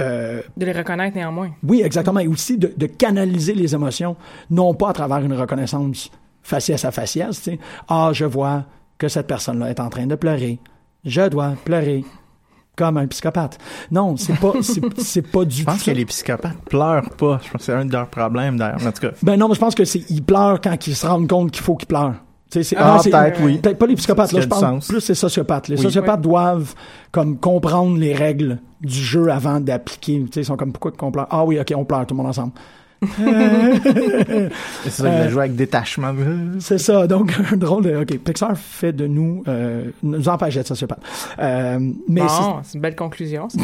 [0.02, 1.52] euh, De les reconnaître néanmoins.
[1.64, 2.20] oui, exactement.
[2.20, 4.16] Et aussi de, de canaliser les émotions,
[4.50, 6.10] non pas à travers une reconnaissance
[6.44, 7.38] faciès à faciès.
[7.42, 7.60] Tu sais.
[7.88, 8.66] Ah, je vois
[8.98, 10.60] que cette personne-là est en train de pleurer.
[11.06, 12.04] Je dois pleurer
[12.76, 13.58] comme un psychopathe.
[13.92, 15.92] Non, c'est pas, c'est, c'est pas du Je tout pense ça.
[15.92, 17.40] que les psychopathes pleurent pas.
[17.44, 18.86] Je pense que c'est un de leurs problèmes d'ailleurs.
[18.86, 21.06] En tout cas, Ben non, mais je pense que c'est, ils pleurent quand ils se
[21.06, 22.16] rendent compte qu'il faut qu'ils pleurent.
[22.54, 23.58] C'est, Ah, c'est- peut-être, oui.
[23.60, 24.88] Peut-être pas les psychopathes, là, je parle sens.
[24.90, 25.70] plus les sociopathes.
[25.70, 25.82] Les Oui.
[25.84, 26.24] sociopathes Oui.
[26.30, 26.76] doivent
[27.12, 30.20] comme comprendre les règles du jeu avant d'appliquer.
[30.26, 31.28] Tu sais, ils sont comme pourquoi qu'on pleure?
[31.32, 32.52] Ah oui, ok, on pleure tout le monde ensemble.
[34.84, 36.14] c'est ça, il a joué avec détachement.
[36.60, 37.96] C'est ça, donc un drôle de.
[37.96, 41.02] Ok, Pixar fait de nous, euh, nous empêche d'être sociopathes.
[41.40, 43.50] Euh, mais c'est- Bon, c'est une belle conclusion.
[43.50, 43.58] ça.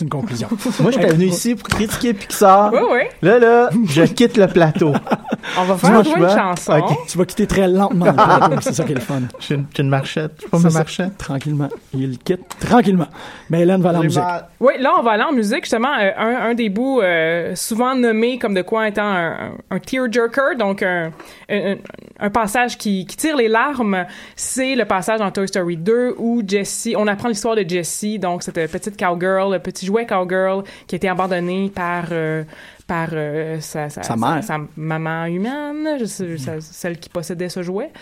[0.00, 0.48] C'est une conclusion.
[0.80, 2.72] Moi, j'étais venu ici pour critiquer Pixar.
[2.72, 3.00] Oui, oui.
[3.22, 4.92] Là, là, je quitte le plateau.
[5.58, 6.82] On va faire jouer je une chanson.
[7.08, 9.20] Tu vas quitter très lentement le plateau, c'est ça qui est le fun.
[9.40, 10.32] J'ai une, une marchette.
[10.42, 11.16] Je pas ma marchette.
[11.18, 11.68] Tranquillement.
[11.94, 13.08] Il quitte tranquillement.
[13.48, 14.22] Mais Hélène va aller en musique.
[14.22, 14.46] mal.
[14.60, 15.92] Oui, là, on va aller en musique, justement.
[16.00, 19.78] euh, un, un des bouts euh, souvent nommé comme de quoi étant un, un, un
[19.78, 21.10] tearjerker, donc un,
[21.50, 21.76] un,
[22.18, 24.04] un passage qui, qui tire les larmes,
[24.36, 28.42] c'est le passage dans Toy Story 2 où Jessie, on apprend l'histoire de Jessie, donc
[28.42, 32.06] cette petite cowgirl, le petit jouet cowgirl qui a été abandonné par...
[32.12, 32.44] euh,
[32.86, 34.42] par euh, sa, sa, Sa mère.
[34.42, 37.92] sa maman humaine, je sais- sa- celle qui possédait ce jouet,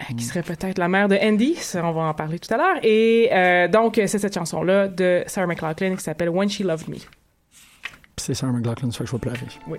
[0.00, 2.56] euh, qui serait peut-être la mère de Andy, ça, on va en parler tout à
[2.56, 2.78] l'heure.
[2.82, 6.96] Et euh, donc, c'est cette chanson-là de Sarah McLachlan qui s'appelle When She Loved Me.
[8.16, 9.38] C'est Sarah McLachlan, ça que je vais pleurer.
[9.68, 9.78] Oui.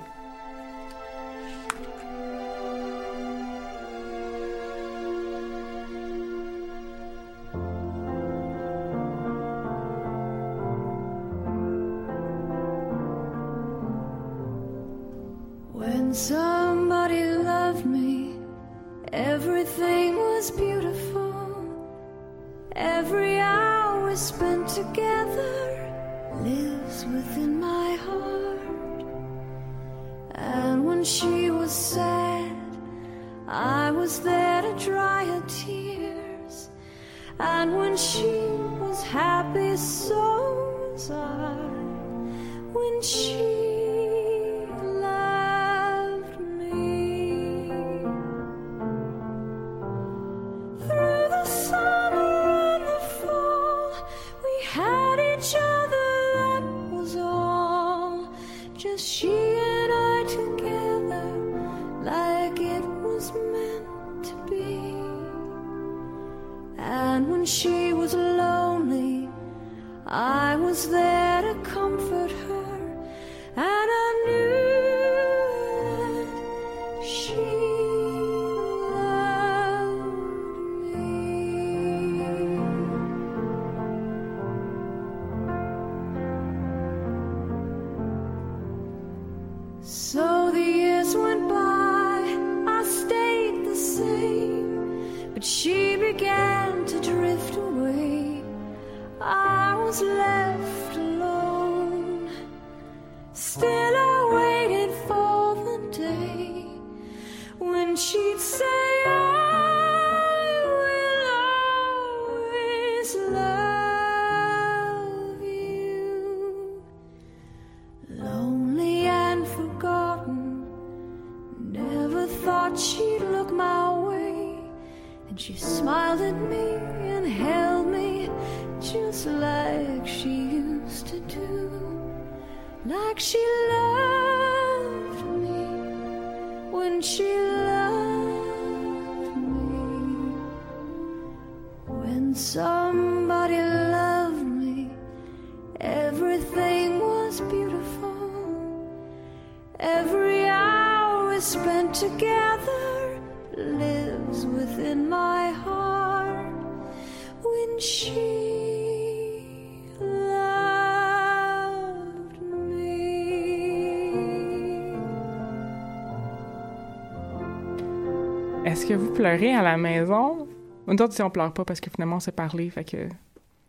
[169.22, 170.48] Pleurez à la maison?
[170.88, 172.98] Nous autres, si on pleure pas parce que finalement, on s'est parlé, fait que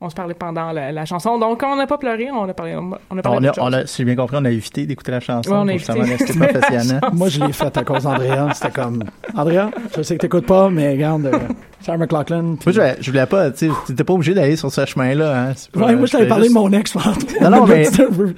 [0.01, 1.38] on se parlait pendant la, la chanson.
[1.38, 3.87] Donc, quand on n'a pas pleuré, on a parlé, on a On parlé on a,
[3.87, 5.93] si j'ai bien compris, on a évité d'écouter la chanson Ouais, on a évité.
[5.93, 7.01] rester professionnel.
[7.12, 8.49] Moi, je l'ai fait à cause d'Andrea.
[8.55, 9.05] C'était comme,
[9.37, 11.38] Andrea, je sais que t'écoutes pas, mais regarde, euh,
[11.85, 12.42] Sarah McLaughlin.
[12.42, 15.37] Moi, je, voulais- je voulais pas, tu sais, t'étais pas obligé d'aller sur ce chemin-là,
[15.49, 15.53] hein.
[15.57, 16.95] C'est pas- Ouais, moi, je t'avais parlé juste- de mon ex.
[17.40, 17.88] Non, non, mais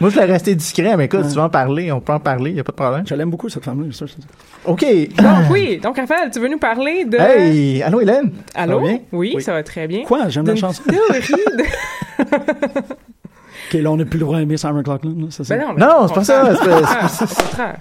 [0.00, 1.28] moi, je voulais rester discret, mais écoute, Ouais.
[1.28, 3.04] tu veux en parler, on peut en parler, y a pas de problème.
[3.07, 3.87] Je l'aime beaucoup, cette femme-là.
[4.64, 4.85] OK.
[5.16, 5.78] Donc, oui.
[5.83, 7.16] Donc, Raphaël, tu veux nous parler de...
[7.18, 8.33] Hey, allô, Hélène?
[8.54, 8.87] Allô?
[8.87, 8.92] Ça?
[9.12, 10.02] Oui, ça va très bien.
[10.04, 10.28] Quoi?
[10.28, 10.83] J'aime la chanson.
[10.88, 11.64] théorie de...
[13.68, 14.98] OK, là, on n'a plus le droit d'aimer Sarah là,
[15.30, 15.57] c'est ça?
[15.57, 17.76] Ben non, mais Non, au c'est pas ça, c'est pas- au contraire.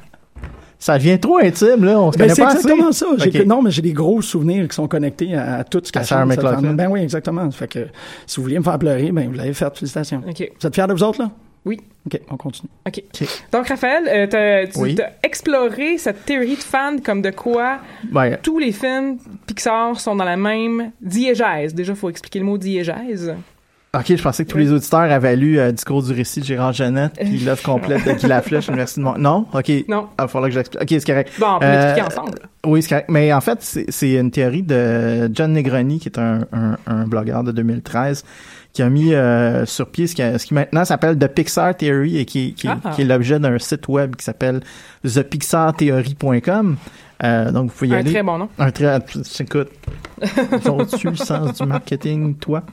[0.83, 2.57] Ça devient trop intime, là, on se Ben, connaît c'est pas assez.
[2.57, 3.05] exactement ça.
[3.45, 6.27] Non, mais j'ai des gros souvenirs qui sont connectés à, à tout ce qu'a Sarah
[6.35, 6.75] femme.
[6.75, 7.49] Ben oui, exactement.
[7.51, 7.87] Fait que
[8.27, 9.73] si vous vouliez me faire pleurer, ben vous l'avez fait.
[9.77, 10.21] Félicitations.
[10.27, 10.51] OK.
[10.59, 11.31] Vous êtes fiers de vous autres, là?
[11.63, 11.79] Oui.
[12.05, 12.69] OK, on continue.
[12.85, 13.01] OK.
[13.53, 14.97] Donc, Raphaël, euh, t'as- tu Oui.
[15.01, 17.77] as exploré cette théorie de fan comme de quoi
[18.13, 18.37] Ouais.
[18.43, 21.73] tous les films Pixar sont dans la même diégèse.
[21.73, 23.33] Déjà, il faut expliquer le mot diégèse.
[23.95, 26.73] OK, je pensais que tous les auditeurs avaient lu euh, Discours du récit de Gérard
[26.73, 29.17] Jeannette puis l'œuvre complète de Guy Laflèche, Université de Mont...
[29.19, 29.45] Non?
[29.53, 29.71] OK.
[29.87, 30.07] Non.
[30.17, 30.81] Ah, il faudra que j'explique.
[30.81, 31.31] OK, c'est correct.
[31.39, 32.39] Bon, on peut Euh, l'expliquer ensemble.
[32.65, 33.09] Oui, c'est correct.
[33.09, 37.05] Mais en fait, c'est c'est une théorie de John Negroni, qui est un, un, un
[37.05, 38.23] blogueur de 2013,
[38.73, 42.17] qui a mis euh, sur pied ce qui, ce qui maintenant s'appelle The Pixar Theory
[42.17, 42.79] et qui, qui, Ah.
[42.95, 44.61] qui est l'objet d'un site web qui s'appelle
[45.07, 46.77] thepixartheory.com.
[47.23, 48.11] Euh, donc, vous pouvez y Un aller.
[48.11, 48.49] très bon nom.
[48.59, 48.97] Un très,
[49.39, 49.69] écoute,
[50.21, 52.63] ils ont le sens du marketing, toi?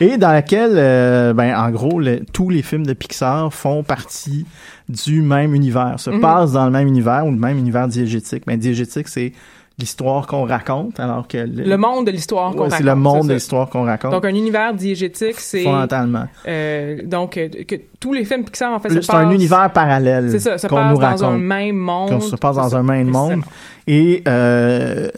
[0.00, 4.46] Et dans laquelle, euh, ben, en gros, le- tous les films de Pixar font partie
[4.88, 6.20] du même univers, se Mhm.
[6.20, 8.42] passent dans le même univers ou le même univers diégétique.
[8.46, 9.32] Ben, diégétique, c'est
[9.78, 12.78] l'histoire qu'on raconte, alors que le, Le monde de l'histoire qu'on Ouais, raconte.
[12.78, 15.62] c'est le monde de l'histoire qu'on raconte, Donc, un univers diégétique, c'est...
[15.62, 16.24] fondamentalement.
[16.46, 20.38] euh, donc, euh, que tous les films Pixar, en fait, C'est un univers parallèle C'est
[20.40, 21.22] ça, se qu'on passe nous dans raconte.
[21.22, 22.10] un même monde.
[22.10, 23.40] qu'on se passe dans un même monde.
[23.86, 25.08] Et euh,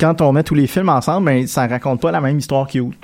[0.00, 2.80] quand on met tous les films ensemble, ben, ça raconte pas la même histoire qui
[2.80, 2.94] out.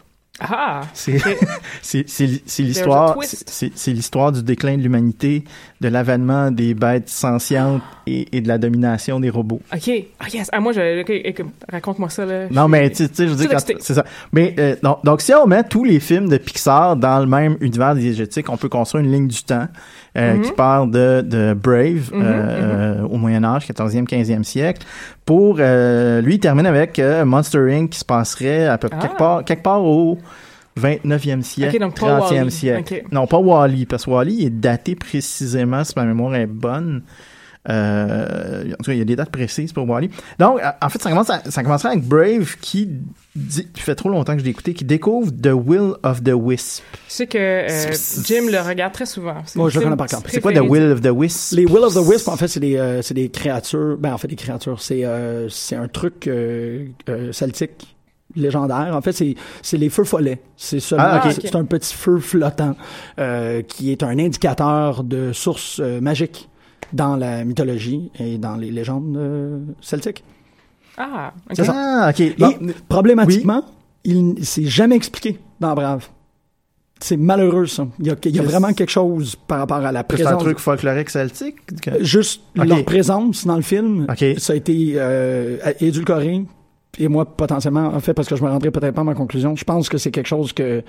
[0.40, 0.83] Ah!
[0.94, 1.37] C'est Ok.
[1.83, 5.44] c'est c'est c'est There's a l'histoire c'est c'est l'histoire du déclin de l'humanité,
[5.81, 9.61] de l'avènement des bêtes sentientes et, et de la domination des robots.
[9.74, 9.90] OK.
[10.20, 10.48] Ah, yes.
[10.53, 12.46] Ah, moi, je, ok, ok, raconte-moi ça, là.
[12.51, 14.05] Non, mais tu tu sais, je veux dire, c'est ça.
[14.33, 17.57] Mais euh, non, donc, si on met tous les films de Pixar dans le même
[17.61, 19.68] univers diégétique, on peut construire une ligne du temps
[20.18, 20.42] euh, Mhm.
[20.42, 24.85] qui part de, de Brave Mhm, euh, euh, au Moyen Âge, 14e, 15e siècle,
[25.24, 27.90] pour euh, lui il termine avec euh, Monster Inc.
[27.90, 29.07] qui se passerait à peu près Ah.
[29.07, 30.18] quelque part quelque part au
[30.76, 32.50] 29e siècle, Ok, donc pas 30e Wall-E.
[32.50, 32.94] siècle.
[33.04, 33.12] Ok.
[33.12, 37.02] Non, pas Wally, parce que Wally est daté précisément, si ma mémoire est bonne.
[37.68, 40.11] Euh, en tout cas, il y a des dates précises pour Wally.
[40.38, 42.88] Donc, euh, en fait, ça commence, à- ça commencerait avec Brave qui
[43.37, 46.83] dit, fait trop longtemps que je l'ai écouté, qui découvre The Will of the Wisp.
[47.09, 47.92] Je sais que euh,
[48.24, 49.37] Jim le regarde très souvent.
[49.54, 50.20] Moi, je le connais par cœur.
[50.28, 50.61] C'est quoi The.
[50.61, 51.52] Will of the Wisp?
[51.57, 53.02] Les Will of the Wisp, en fait, c'est des, euh,
[53.33, 53.96] créatures.
[53.98, 54.81] Ben, en fait, des créatures.
[54.81, 57.94] C'est, euh, c'est un truc euh, euh, celtique
[58.35, 58.90] légendaire.
[58.94, 60.40] En fait, c'est, c'est les feux follets.
[60.57, 61.33] C'est Ah, ok.
[61.35, 62.76] c'est, c'est un petit feu flottant
[63.18, 66.48] euh, qui est un indicateur de source euh, magique
[66.92, 70.24] dans la mythologie et dans les légendes euh, celtiques.
[70.96, 71.53] Ah, ok.
[71.57, 71.74] C'est ça.
[71.77, 72.20] Ah, ok.
[72.20, 72.53] Et Bon,
[72.88, 73.62] problématiquement,
[74.05, 76.09] il c'est jamais expliqué dans Brave.
[77.01, 77.87] C'est malheureux, ça.
[78.01, 80.14] Il y a, il y a Qu'est-ce- vraiment quelque chose par rapport à la c'est
[80.22, 80.42] un présence.
[80.42, 81.55] truc folklorique celtique?
[81.81, 82.66] que- Juste Ok.
[82.66, 84.07] leur présence dans le film,
[84.38, 86.44] ça a été euh, édulcoré.
[86.98, 89.55] Et moi, potentiellement, en fait, parce que je me rendrai peut-être pas à ma conclusion,
[89.55, 90.83] je pense que c'est quelque chose que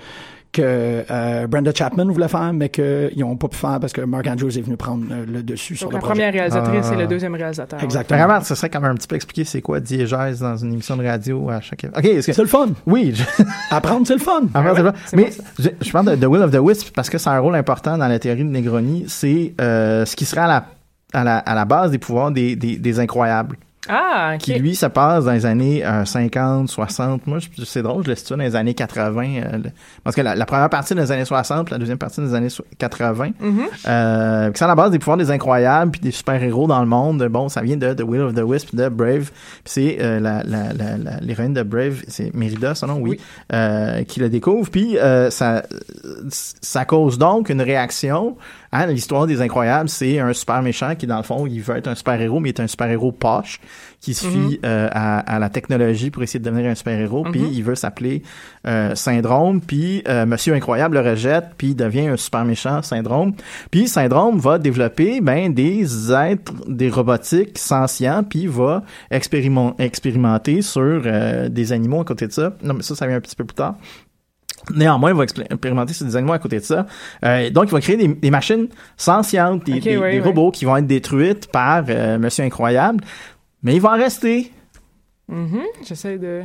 [0.52, 4.26] que euh, Brenda Chapman voulait faire, mais qu'ils n'ont pas pu faire parce que Mark
[4.26, 6.12] Andrews est venu prendre euh, le dessus sur Donc, le la projet.
[6.14, 6.94] première réalisatrice Ah.
[6.94, 7.82] et le deuxième réalisateur.
[7.82, 8.18] Exactement.
[8.26, 10.96] Vraiment, ce serait quand même un petit peu expliqué c'est quoi diégèse dans une émission
[10.96, 11.86] de radio à chaque...
[11.96, 12.20] Ok, que...
[12.20, 12.68] C'est le fun.
[12.86, 13.22] Oui, je...
[13.70, 14.42] Apprendre, c'est le fun.
[14.54, 17.38] Ouais, mais je, je parle de The Will of the Wisp parce que c'est un
[17.38, 19.04] rôle important dans la théorie de Negroni.
[19.06, 20.64] C'est euh, ce qui serait à la,
[21.12, 23.56] à, la, à la base des pouvoirs des, des, des incroyables.
[23.88, 24.40] Ah, ok.
[24.40, 27.26] Qui, lui, se passe dans les années euh, 50, 60.
[27.26, 29.22] Moi, c'est drôle, je le situe dans les années 80.
[29.24, 29.70] euh, le-
[30.04, 32.64] parce que la, la première partie des années 60, la deuxième partie des années so-
[32.78, 33.30] 80.
[33.40, 33.60] Mhm.
[33.88, 37.26] Euh, c'est à la base des pouvoirs des incroyables puis des super-héros dans le monde.
[37.30, 39.30] Bon, ça vient de The Will of the Wisp, de Brave.
[39.64, 43.10] Puis c'est euh, la, la, la, la- l'héroïne de Brave, c'est Merida, son nom, oui,
[43.12, 43.20] Oui.
[43.54, 44.68] euh, qui le découvre.
[44.70, 45.62] Puis euh, ça,
[46.28, 48.36] ça cause donc une réaction
[48.72, 49.88] à l'histoire des incroyables.
[49.88, 52.52] C'est un super méchant qui, dans le fond, il veut être un super-héros, mais il
[52.52, 53.60] est un super-héros poche
[54.00, 57.24] qui se fie euh, à, à la technologie pour essayer de devenir un super-héros.
[57.30, 58.22] Puis il veut s'appeler
[58.66, 59.60] euh, Syndrome.
[59.60, 63.34] Puis euh, Monsieur Incroyable le rejette, puis il devient un super méchant, Syndrome.
[63.70, 71.02] Puis Syndrome va développer ben, des êtres, des robotiques sentients, puis va expérimen- expérimenter sur
[71.04, 72.54] euh, des animaux à côté de ça.
[72.62, 73.74] Non, mais ça, ça vient un petit peu plus tard.
[74.74, 76.86] Néanmoins, il va expé- expérimenter sur des animaux à côté de ça.
[77.24, 80.86] Euh, donc, il va créer des, des machines sentientes, des, des- robots qui vont être
[80.86, 83.02] détruites par euh, Monsieur Incroyable.
[83.62, 84.52] Mais il va en rester.
[85.28, 85.60] Mhm.
[85.86, 86.42] J'essaie de.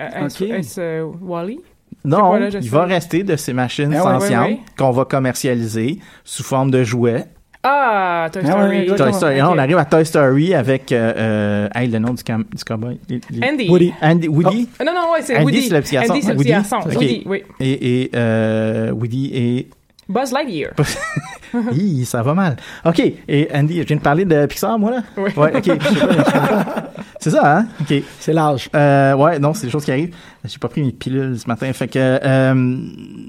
[0.00, 1.60] Euh, Est-ce Wally?
[2.04, 4.60] Non, là, il va rester de ces machines Ah ouais, sentientes ouais, ouais.
[4.76, 7.26] qu'on va commercialiser sous forme de jouets.
[7.64, 8.98] Ah, Toy Ah ouais, Story.
[8.98, 9.40] Toy Story.
[9.42, 9.48] Ok.
[9.52, 12.98] On arrive à Toy Story avec euh, euh, hey, le nom du, cam- du cowboy.
[13.08, 13.68] Les- les- Andy.
[13.68, 13.92] Woody.
[14.02, 14.68] Andy, Woody?
[14.80, 15.62] Ah, non, non, ouais, c'est Andy, Woody.
[15.68, 16.12] c'est le petit garçon.
[16.12, 16.50] Andy, c'est le Woody?
[16.52, 16.88] petit garçon.
[16.88, 17.42] Woody, oui.
[17.60, 19.68] Et, et euh, Woody et
[20.08, 20.70] Buzz Lightyear.
[21.72, 22.56] Hi, ça va mal.
[22.84, 23.00] OK.
[23.28, 25.02] Et Andy, je viens de parler de Pixar, moi, là?
[25.16, 25.30] Oui.
[25.36, 25.70] Ouais, OK.
[27.20, 27.66] C'est ça, hein?
[27.80, 28.02] OK.
[28.18, 28.68] C'est l'âge.
[28.74, 30.14] Euh, ouais, non, c'est des choses qui arrivent.
[30.44, 31.72] J'ai pas pris mes pilules ce matin.
[31.72, 32.76] Fait que, euh,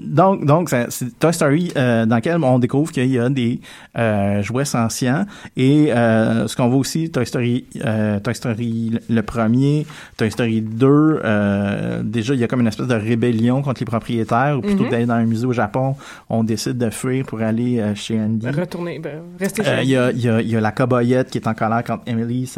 [0.04, 3.60] donc, donc, c'est Toy Story, euh, dans lequel on découvre qu'il y a des
[3.96, 5.26] euh, jouets sentients.
[5.56, 7.66] Et ce qu'on voit aussi, Toy Story,
[8.24, 12.86] Toy Story le premier, Toy Story 2, euh, déjà, il y a comme une espèce
[12.86, 14.58] de rébellion contre les propriétaires.
[14.58, 15.96] Ou plutôt que d'aller dans un musée au Japon,
[16.28, 18.48] on décide de fuir pour aller euh, chez Andy.
[18.48, 21.30] Retourner, ben, rester Euh, chez Il y, a, il y, a, y a la cobayette
[21.30, 22.50] qui est en colère contre Emily,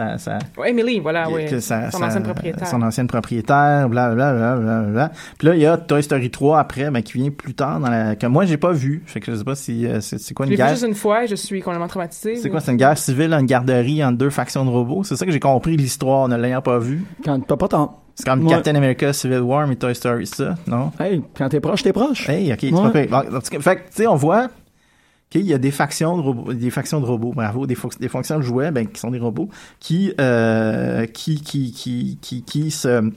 [0.59, 1.43] Ouais, Emily, voilà, oui.
[1.61, 2.67] Son ancienne propriétaire.
[2.69, 5.11] Son ancienne propriétaire, bla bla bla bla bla.
[5.39, 7.89] Puis là, il y a Toy Story 3 après, ben, qui vient plus tard dans
[7.91, 9.03] la, que moi j'ai pas vu.
[9.07, 10.75] Fait que je sais pas si euh, c'est quoi Je une l'ai vu guerre.
[10.75, 12.37] juste une fois et je suis complètement traumatisée.
[12.37, 15.05] C'est quoi, c'est une guerre civile, une garderie entre deux factions de robots?
[15.05, 17.05] C'est ça que j'ai compris l'histoire en ne l'ayant pas vu.
[17.25, 18.01] Quand t'as pas tant.
[18.15, 18.51] C'est comme Ouais.
[18.51, 20.91] Captain America Civil War mais Toy Story ça, non?
[20.99, 22.27] Hey, quand t'es proche, t'es proche.
[22.31, 23.07] Hey, ok, c'est Ouais.
[23.09, 23.43] pas pire.
[23.63, 24.49] Fait que, tu sais, on voit
[25.41, 28.37] qu'il y a des factions de robots, des factions de robots, bravo, des, des fonctions
[28.37, 29.49] de jouets, ben, qui sont des robots,
[29.81, 33.11] qui, euh, qui, qui, qui, qui, qui se,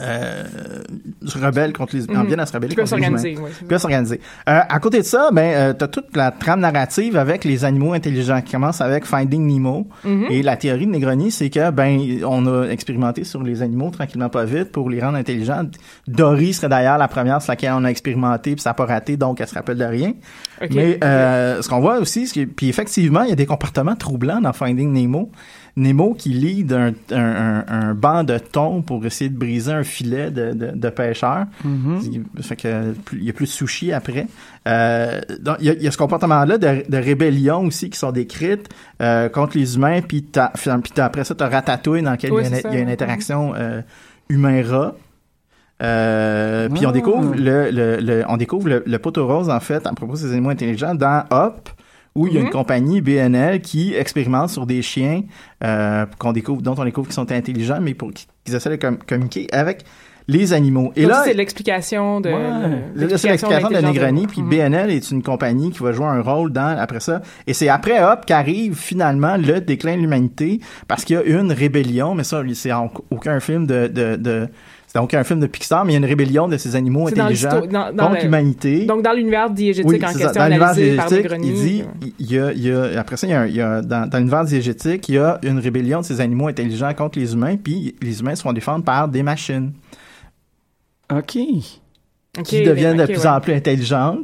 [0.00, 0.44] euh,
[1.26, 2.40] se rebellent contre les, en Mhm.
[2.40, 3.18] à se rebeller contre les humains.
[3.18, 3.78] s'organiser, oui.
[3.78, 4.20] s'organiser.
[4.48, 7.92] Euh, à côté de ça, ben, euh, t'as toute la trame narrative avec les animaux
[7.92, 9.86] intelligents qui commence avec Finding Nemo.
[10.04, 10.26] Mhm.
[10.30, 14.30] Et la théorie de Negroni, c'est que, ben, on a expérimenté sur les animaux tranquillement
[14.30, 15.66] pas vite pour les rendre intelligents.
[16.08, 19.16] Dory serait d'ailleurs la première sur laquelle on a expérimenté puis ça n'a pas raté,
[19.16, 20.14] donc elle se rappelle de rien.
[20.62, 20.70] Ok.
[20.72, 24.52] Mais, euh, ce qu'on voit aussi, puis effectivement, il y a des comportements troublants dans
[24.52, 25.30] Finding Nemo.
[25.74, 29.84] Nemo qui lead un, un, un, un banc de thon pour essayer de briser un
[29.84, 31.46] filet de, de, de pêcheurs.
[31.64, 34.26] Il- Fait que il y a plus de sushi après.
[34.68, 37.98] Euh, donc, il y a, il y a ce comportement-là de, de rébellion aussi qui
[37.98, 38.68] sont décrites
[39.00, 40.24] euh, contre les humains, puis
[40.98, 42.76] après ça, t'as Ratatouille dans lequel Oui, il, y a une, c'est ça, il y
[42.76, 42.92] a une ouais.
[42.92, 43.80] interaction euh,
[44.28, 44.94] humain-rat.
[45.82, 46.92] Euh, Puis on Ah.
[46.92, 50.18] découvre le, le, le- on découvre le, le poteau rose en fait à propos de
[50.18, 51.68] ces animaux intelligents dans Hop
[52.14, 52.52] où il y a une Mhm.
[52.52, 55.22] compagnie BNL qui expérimente sur des chiens
[55.64, 58.98] euh, qu'on découvre dont on découvre qu'ils sont intelligents mais pour qu'ils essaient de com-
[59.06, 59.84] communiquer avec
[60.28, 60.92] les animaux.
[60.94, 62.28] Et Donc, là c'est l'explication de.
[62.28, 62.34] Ouais.
[62.94, 64.42] de- Là, c'est l'explication de la l'intelligence Negroni, puis.
[64.42, 67.22] BNL est une compagnie qui va jouer un rôle dans après ça.
[67.48, 71.50] Et c'est après Hop qu'arrive finalement le déclin de l'humanité parce qu'il y a une
[71.50, 72.70] rébellion, mais ça, c'est
[73.10, 74.48] aucun film de, de, de
[74.92, 77.08] c'est dans aucun film de Pixar, mais il y a une rébellion de ces animaux
[77.10, 78.84] dans intelligents l'histoire- dans- dans contre l'humanité.
[78.84, 80.34] Donc, dans l'univers diégétique Oui, en question ça.
[80.34, 81.08] Dans l'univers analysé par
[81.42, 81.84] il dit,
[82.18, 84.06] il y a, il y a, après ça, il y a, il y a- dans,
[84.06, 87.56] dans l'univers diégétique, il y a une rébellion de ces animaux intelligents contre les humains,
[87.56, 89.72] puis les humains se font défendre par des machines
[91.10, 91.38] OK.
[92.44, 93.26] Qui deviennent de plus ouais.
[93.26, 94.20] en plus intelligentes.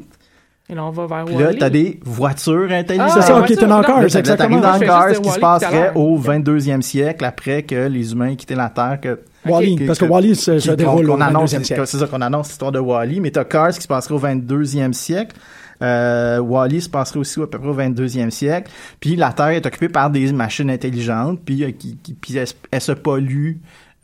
[0.71, 3.09] Et là, on va vers Puis là, t'as des voitures intelligentes.
[3.11, 4.61] Ah, c'est ça, ok, voitures, t'es dans Cars, t'arrives exactement.
[4.61, 8.69] dans Cars, juste qui se passerait au 22e siècle, après que les humains quitté la
[8.69, 9.19] Terre, que
[9.53, 11.87] Wally, parce que que- Wally se, se qu'on- déroule au annonce, 22e siècle.
[11.87, 14.93] c'est ça qu'on annonce l'histoire de Wally, mais t'as Cars qui se passerait au 22e
[14.93, 15.37] siècle.
[15.81, 18.71] Euh, Wally se passerait aussi à peu près au 22e siècle.
[19.01, 22.49] Puis la Terre est occupée par des machines intelligentes, puis, euh, qui, qui- puis elle,
[22.71, 23.53] elle se pollue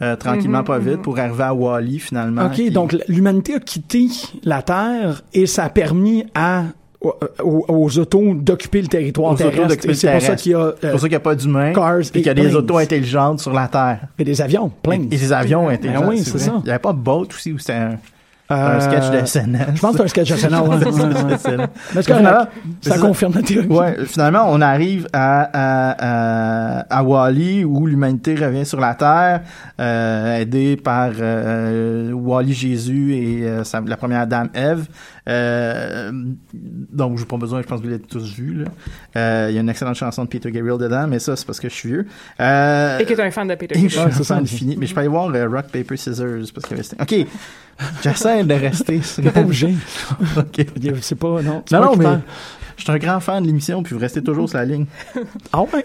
[0.03, 1.03] euh, tranquillement, Mhm, pas vite, mhm.
[1.03, 2.47] pour arriver à Wally finalement.
[2.47, 4.09] OK, qui- donc l'humanité a quitté
[4.43, 6.65] la Terre et ça a permis à
[7.43, 9.89] aux, aux autos d'occuper le territoire terrestre.
[9.89, 11.73] Et c'est pour ça qu'il y a euh, pour ça qu'il n'y a pas d'humains,
[11.73, 14.01] Cars puis qu'il y a et des autos intelligentes sur la Terre.
[14.19, 14.95] et des avions, plein.
[14.95, 16.01] Et des avions intelligents.
[16.03, 16.53] Ben oui, c'est ça.
[16.59, 17.97] Il n'y avait pas de boat aussi, où c'était un,
[18.51, 19.67] un Euh, sketch de SNL.
[19.75, 20.77] Je pense que c'est un sketch de SNL, ouais.
[21.95, 22.03] Mais.
[22.03, 22.47] Finalement,
[22.83, 23.67] Ça c'est confirme la théorie.
[23.69, 29.41] Ouais, finalement, on arrive à, à, à, à Wally où l'humanité revient sur la Terre,
[29.81, 34.85] euh, aidée par euh, Wally Jésus et euh, sa- la première dame Ève.
[35.29, 36.11] Euh,
[36.53, 38.55] donc, j'ai pas besoin, je pense que vous l'avez tous vu.
[38.63, 38.65] là.
[39.17, 41.61] Euh, Il y a une excellente chanson de Peter Gabriel dedans, mais ça, c'est parce
[41.61, 42.07] que je suis vieux.
[42.41, 44.15] Euh, Et que t'es un fan de Peter et je Gabriel.
[44.15, 44.77] suis c'est fan.
[44.79, 47.25] Mais je peux aller voir euh, Rock, Paper, Scissors parce qu'il y avait...
[47.25, 47.27] OK,
[48.03, 49.01] j'essaie de rester.
[49.17, 49.75] T'es pas obligé.
[50.37, 50.67] OK.
[51.01, 51.63] C'est pas, non.
[51.67, 52.19] c'est Non, pas non, mais.
[52.77, 54.87] Je suis un grand fan de l'émission, puis vous restez toujours sur la ligne.
[55.53, 55.85] Ah ouais?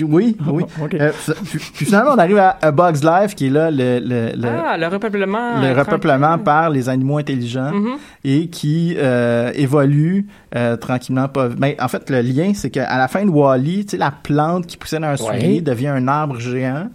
[0.00, 0.64] Oui, oui.
[0.82, 0.94] OK.
[0.94, 1.12] Euh,
[1.44, 4.48] puis, puis finalement, on arrive à, à Bugs Life, qui est là le, le, le,
[4.48, 5.60] Ah, le repeuplement.
[5.60, 7.96] le repeuplement par les animaux intelligents Mhm.
[8.24, 10.26] et qui euh, évolue
[10.56, 11.28] euh, tranquillement.
[11.28, 11.48] Pas...
[11.48, 14.66] Ben, en fait, le lien, c'est qu'à la fin de Wally, tu sais, la plante
[14.66, 16.88] qui poussait dans un soulier devient un arbre géant.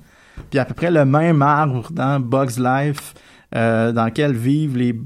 [0.49, 3.14] Puis à peu près le même arbre dans Bugs Life,
[3.56, 4.99] euh, dans lequel vivent les,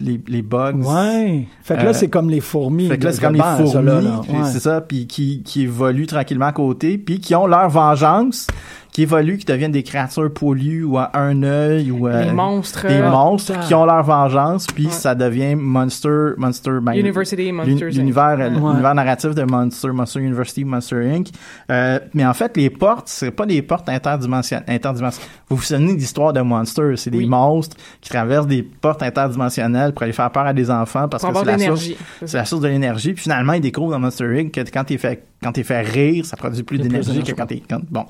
[0.00, 0.72] les, les bugs.
[0.82, 1.46] Ouais.
[1.62, 2.88] Fait que là, Euh, c'est comme les fourmis.
[2.88, 6.52] Fait que là, c'est comme les fourmis, c'est ça, puis qui, qui évoluent tranquillement à
[6.52, 8.48] côté, puis qui ont leur vengeance,
[8.92, 12.86] qui évoluent, qui deviennent des créatures poilues ou à un œil ou euh, Les monstres.
[12.86, 13.66] des monstres putain.
[13.66, 14.92] qui ont leur vengeance, puis Ouais.
[14.92, 17.88] ça devient Monster, Monster, ben, University Monsters.
[17.90, 18.50] l'univers, Ouais.
[18.50, 21.28] l'univers narratif de Monster, Monster University, Monster Inc.
[21.70, 24.64] Euh, mais en fait, les portes, c'est pas des portes interdimensionnelles.
[24.68, 25.28] interdimensionnelles.
[25.48, 27.26] Vous vous souvenez de l'histoire de Monster, c'est des Oui.
[27.26, 31.32] monstres qui traversent des portes interdimensionnelles pour aller faire peur à des enfants parce Pour
[31.32, 31.96] que c'est la source l'énergie.
[32.26, 33.14] c'est la source de l'énergie.
[33.14, 34.52] Puis finalement, ils découvrent dans Monster Inc.
[34.52, 37.62] que quand t'es fait, quand t'es fait rire, ça produit plus d'énergie que quand t'es,
[37.68, 38.06] quand- bon.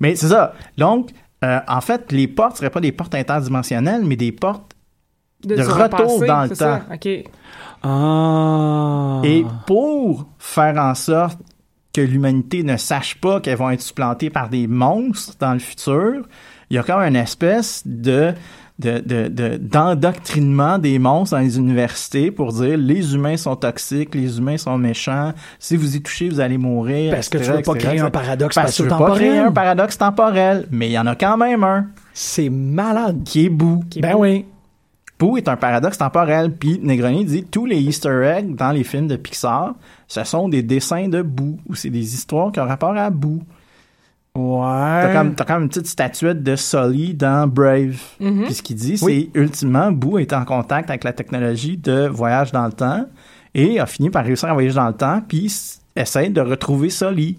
[0.00, 0.54] Mais c'est ça.
[0.78, 1.10] Donc,
[1.44, 4.72] euh, en fait, les portes seraient pas des portes interdimensionnelles, mais des portes
[5.44, 5.88] de retour
[6.20, 6.82] passé, dans le c'est ça?
[6.88, 6.94] temps.
[6.94, 7.24] OK.
[7.82, 9.20] Ah.
[9.24, 11.38] Et pour faire en sorte
[11.92, 16.26] que l'humanité ne sache pas qu'elles vont être supplantées par des monstres dans le futur,
[16.70, 18.32] il y a quand même une espèce de
[18.78, 24.14] de, de, de- d'endoctrinement des monstres dans les universités pour dire les humains sont toxiques,
[24.14, 27.12] les humains sont méchants, si vous y touchez, vous allez mourir.
[27.14, 29.52] Parce que tu veux pas créer un paradoxe Parce que tu veux pas créer un
[29.52, 33.22] paradoxe temporel, mais il y en a quand même un C'est malade.
[33.24, 33.80] qui est Boo.
[34.00, 34.44] Ben oui.
[35.20, 36.52] Boo est un paradoxe temporel.
[36.52, 39.74] Puis Negroni dit tous les Easter eggs dans les films de Pixar,
[40.08, 43.40] ce sont des dessins de Boo ou c'est des histoires qui ont rapport à Boo.
[44.36, 45.02] Ouais.
[45.02, 48.00] T'as comme, t'as comme une petite statuette de Sully dans Brave.
[48.18, 48.44] Mhm.
[48.46, 49.30] Puis ce qu'il dit, Oui.
[49.32, 53.06] c'est ultimement Boo est en contact avec la technologie de voyage dans le temps
[53.54, 55.52] et a fini par réussir à voyager dans le temps puis
[55.94, 57.38] essaie de retrouver Sully.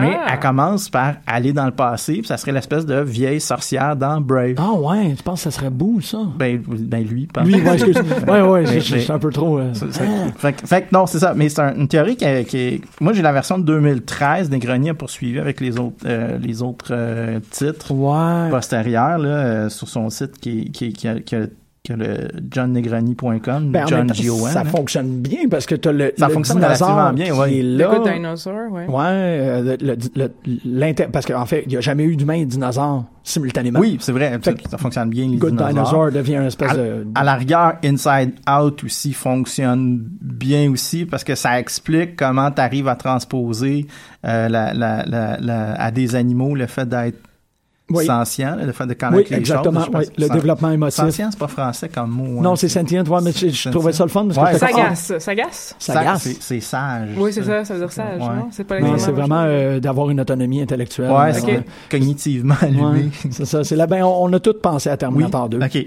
[0.00, 0.30] Mais Ah.
[0.32, 4.20] elle commence par aller dans le passé, puis ça serait l'espèce de vieille sorcière dans
[4.20, 4.54] Brave.
[4.58, 6.18] Ah ouais, tu penses que ça serait beau, ça?
[6.38, 7.42] Ben, ben lui, pas.
[7.42, 7.96] Lui, ouais, excuse.
[8.28, 9.58] ouais, suis un peu trop...
[9.58, 10.06] euh, C'est- c'est-
[10.38, 11.34] Fait, que- fait que non, c'est ça.
[11.34, 12.80] Mais c'est un- une théorie qui, est- qui est.
[13.00, 14.50] Moi, j'ai la version de 2013.
[14.50, 18.50] Negroni a poursuivi avec les autres, euh, les autres euh, titres Ouais.
[18.50, 21.46] postérieurs là, euh, sur son site qui, qui, qui, a, qui a
[21.86, 24.52] que le johnnegroni.com, Ben, en John G-O-N.
[24.52, 24.64] ça hein.
[24.64, 27.58] fonctionne bien parce que t'as le, Ça le fonctionne dinosaure relativement bien, qui ouais.
[27.58, 27.88] est Le là.
[27.98, 28.86] Good Dinosaur, ouais.
[28.86, 30.32] Ouais, euh, le, le-
[30.64, 33.80] l'inter- parce qu'en fait, il n'y a jamais eu d'humain et de dinosaure simultanément.
[33.80, 35.68] Oui, c'est vrai, ça, Fait que ça fonctionne bien, les Good dinosaures.
[35.72, 37.06] Dinosaur devient une espèce À, de...
[37.14, 42.60] à la rigueur, Inside Out aussi fonctionne bien aussi parce que ça explique comment tu
[42.60, 43.86] arrives à transposer
[44.24, 47.18] euh, la, la, la, la- à des animaux le fait d'être
[47.88, 48.04] Oui.
[48.04, 49.80] sentient, le fait de Oui, connaître les exactement.
[49.84, 49.94] choses.
[49.94, 50.96] Oui, que le développement émotif.
[50.96, 52.42] Sentient, c'est pas français comme mot.
[52.42, 52.56] Non, hein.
[52.56, 53.04] c'est sentient.
[53.04, 55.12] Ouais, mais je, je trouvais ça le fun parce que Ouais, comme, Sagace.
[55.18, 55.74] Sagace?
[55.74, 56.22] ah, sagace.
[56.22, 57.10] C'est c'est sage.
[57.16, 58.26] Oui, c'est ça, ça veut dire sage, Ouais.
[58.26, 58.48] non?
[58.50, 61.10] C'est pas Non, exactement c'est vraiment euh, d'avoir une autonomie intellectuelle.
[61.12, 62.82] Ouais, c'est cognitivement allumé.
[63.04, 63.62] ouais, c'est ça.
[63.62, 65.58] C'est là, ben, on, on a tous pensé à Terminator 2.
[65.62, 65.78] OK.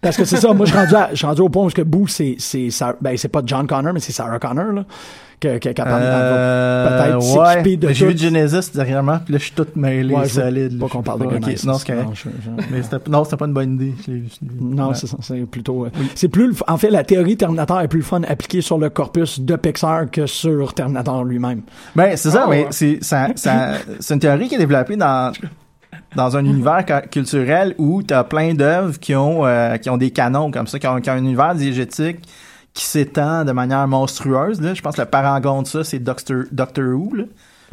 [0.00, 1.70] Parce que c'est ça, moi, je suis rendu, à- je suis rendu au point où
[1.70, 4.84] que Boo, c'est, c'est, Sarah- ben, c'est pas John Connor, mais c'est Sarah Connor, là,
[5.40, 7.46] que, que, va Euh, peut-être ouais.
[7.52, 8.18] s'équiper de J'ai vu.
[8.18, 10.78] Genesis derrière moi, puis là, je suis tout mêlé, Ouais, solide.
[10.78, 11.66] pas qu'on parle de Genesis.
[11.66, 12.24] Non, c'est correct.
[12.70, 13.94] Mais c'était, non, c'était pas une bonne idée.
[14.06, 14.94] Je l'ai- je l'ai- Non, ouais.
[14.94, 15.06] c'est.
[15.20, 15.84] C'est plutôt.
[15.86, 16.54] euh, C'est plus.
[16.66, 20.26] En fait, la théorie Terminator est plus fun appliquée sur le corpus de Pixar que
[20.26, 21.62] sur Terminator lui-même.
[21.94, 25.32] Ben, c'est ça, Ah, mais c'est, ça, ça, c'est une théorie qui est développée dans,
[26.16, 30.50] dans un univers culturel où t'as plein d'œuvres qui ont, euh, qui ont des canons
[30.50, 32.18] comme ça, qui ont, qui ont un univers diégétique
[32.74, 34.74] qui s'étend de manière monstrueuse, là.
[34.74, 37.24] Je pense que le parangon de ça, c'est Doctor, Doctor Who, là.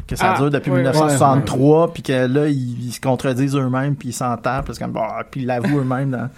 [0.06, 0.82] Que ça Ah, dure depuis oui, oui.
[0.84, 4.84] 1963, puis que là, ils, ils se contredisent eux-mêmes, puis ils s'en tapent, parce que,
[4.84, 6.28] bah, puis ils l'avouent eux-mêmes dans,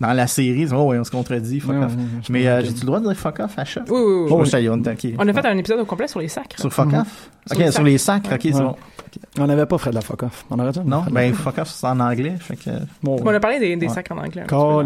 [0.00, 0.48] dans la série.
[0.60, 1.92] Ils disent, oh, ouais, on se contredit, fuck off.
[2.30, 3.82] Mais euh, j'ai-tu le droit de dire fuck off à chat?
[3.90, 4.28] Oui, oui, oui.
[4.30, 4.48] Oh, oui.
[4.48, 4.76] ça y est, on.
[5.18, 6.58] On a fait un épisode au complet sur les sacres.
[6.58, 7.00] Sur fuck Mhm.
[7.00, 7.28] off?
[7.46, 8.76] Sur Ok, les sur les sacres, ok, c'est bon.
[9.40, 10.44] On n'avait pas Fred la fuck off.
[10.50, 10.80] On aurait dû.
[10.84, 12.70] Non, ben fuck off, c'est en anglais, fait que...
[13.02, 13.92] Bon, On a parlé des, des Ouais.
[13.92, 14.42] sacres en anglais.
[14.48, 14.82] dans.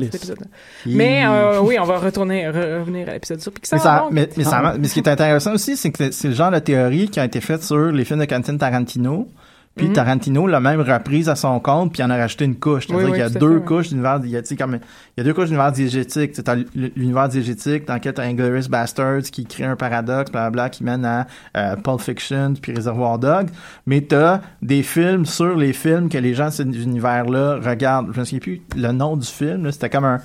[0.86, 3.78] Mais euh, oui, on va retourner, re- revenir à l'épisode sur Pixar.
[3.78, 4.12] Mais, ça, donc.
[4.12, 4.74] mais, mais, ça- Ah.
[4.78, 7.24] mais ce qui est intéressant aussi, c'est que c'est le genre de théorie qui a
[7.24, 9.28] été faite sur les films de Quentin Tarantino.
[9.74, 9.94] Puis Mhm.
[9.94, 12.86] Tarantino l'a même reprise à son compte, puis il en a rajouté une couche.
[12.86, 14.74] C'est-à-dire Oui, oui, qu'il y a deux fait, couches d'univers, il y a, sais, comme,
[14.74, 14.80] il
[15.16, 16.32] y a deux couches d'univers diégétique.
[16.32, 16.56] Tu as
[16.94, 21.04] l'univers diégétique dans lequel tu as Inglourious Bastards qui crée un paradoxe, blablabla, qui mène
[21.06, 23.48] à euh, Pulp Fiction puis Reservoir Dog.
[23.86, 28.12] Mais tu as des films sur les films que les gens de cet univers-là regardent.
[28.12, 29.64] Je me souviens plus le nom du film.
[29.64, 29.72] là.
[29.72, 30.18] C'était comme un...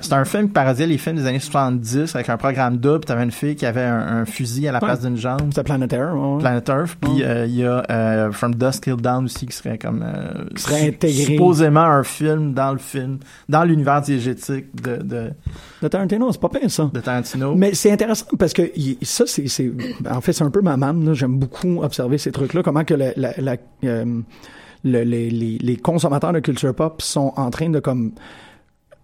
[0.00, 3.04] C'était un, un film qui parodiait les films des années 70 avec un programme double.
[3.04, 4.84] T'avais une fille qui avait un, un fusil à la Ouais.
[4.86, 5.40] place d'une jambe.
[5.48, 6.14] C'était Planet Air.
[6.16, 6.38] ouais.
[6.40, 6.96] Planet Earth.
[7.00, 10.44] Puis euh, il y a euh, From Dusk Till Dawn aussi qui serait comme euh,
[10.54, 11.24] Qui serait intégré.
[11.24, 13.18] supposément un film dans le film,
[13.48, 15.30] dans l'univers diégétique de, de,
[15.82, 16.90] De Tarantino, c'est pas pire, ça.
[16.92, 17.54] de Tarantino.
[17.54, 18.62] Mais c'est intéressant parce que
[19.02, 19.72] ça, c'est, c'est,
[20.10, 21.14] en fait, c'est un peu ma là.
[21.14, 22.62] J'aime beaucoup observer ces trucs-là.
[22.62, 24.20] Comment que la, la, la- euh,
[24.84, 28.12] le- les, les, les consommateurs de culture pop sont en train de comme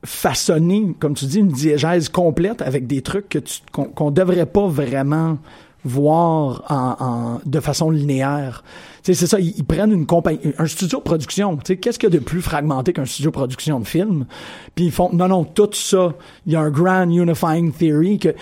[0.07, 4.46] façonner, comme tu dis, une diégèse complète avec des trucs que tu, qu'on, qu'on devrait
[4.46, 5.38] pas vraiment
[5.84, 8.64] voir en, en- de façon linéaire.
[9.04, 11.57] Tu sais, c'est ça, ils, ils prennent une compagnie, un studio de production.
[11.59, 14.26] Tu sais, qu'est-ce qu'il y a de plus fragmenté qu'un studio de production de film?
[14.74, 18.34] Puis ils font, non, non, tout ça, il y a un grand unifying theory que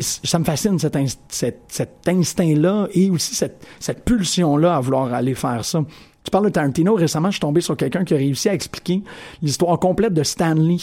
[0.00, 0.98] ça me fascine cet,
[1.28, 5.82] cet, cet instinct-là et aussi cette, cette pulsion-là à vouloir aller faire ça.
[6.24, 9.02] Tu parles de Tarantino, récemment, je suis tombé sur quelqu'un qui a réussi à expliquer
[9.42, 10.78] l'histoire complète de Stanley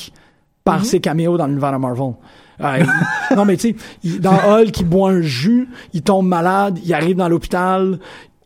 [0.64, 2.14] par ses caméos dans l'univers de Marvel.
[2.62, 2.84] Euh,
[3.36, 7.16] non, mais tu sais, dans Hulk, il boit un jus, il tombe malade, il arrive
[7.16, 8.00] dans l'hôpital,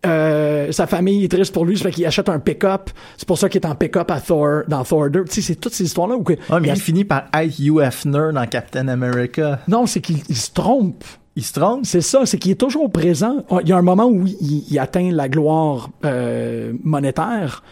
[0.05, 2.89] euh, sa famille est triste pour lui, ça fait qu'il achète un pick-up.
[3.17, 5.25] C'est pour ça qu'il est en pick-up à Thor, dans Thor 2.
[5.25, 6.33] Tu sais, c'est toutes ces histoires-là où que...
[6.49, 9.59] Ah, mais il finit par être Hugh Hefner dans Captain America.
[9.67, 11.03] Non, c'est qu'il il se trompe.
[11.35, 11.85] Il se trompe?
[11.85, 13.43] C'est ça, c'est qu'il est toujours présent.
[13.49, 17.63] Ah, Il y a un moment où il, il atteint la gloire euh, monétaire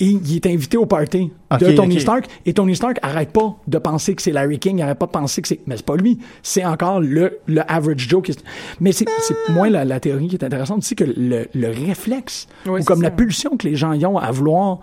[0.00, 1.98] et il est invité au party de Tony.
[2.00, 2.26] Stark.
[2.46, 5.10] Et Tony Stark arrête pas de penser que c'est Larry King, il arrête pas de
[5.10, 5.58] penser que c'est...
[5.66, 8.22] Mais c'est pas lui, c'est encore le, le average Joe.
[8.22, 8.44] Qui est-
[8.78, 12.46] Mais c'est c'est moins la, la théorie qui est intéressante, c'est que le, le réflexe,
[12.66, 13.02] Oui, ou comme ça.
[13.04, 14.78] la pulsion que les gens y ont à vouloir,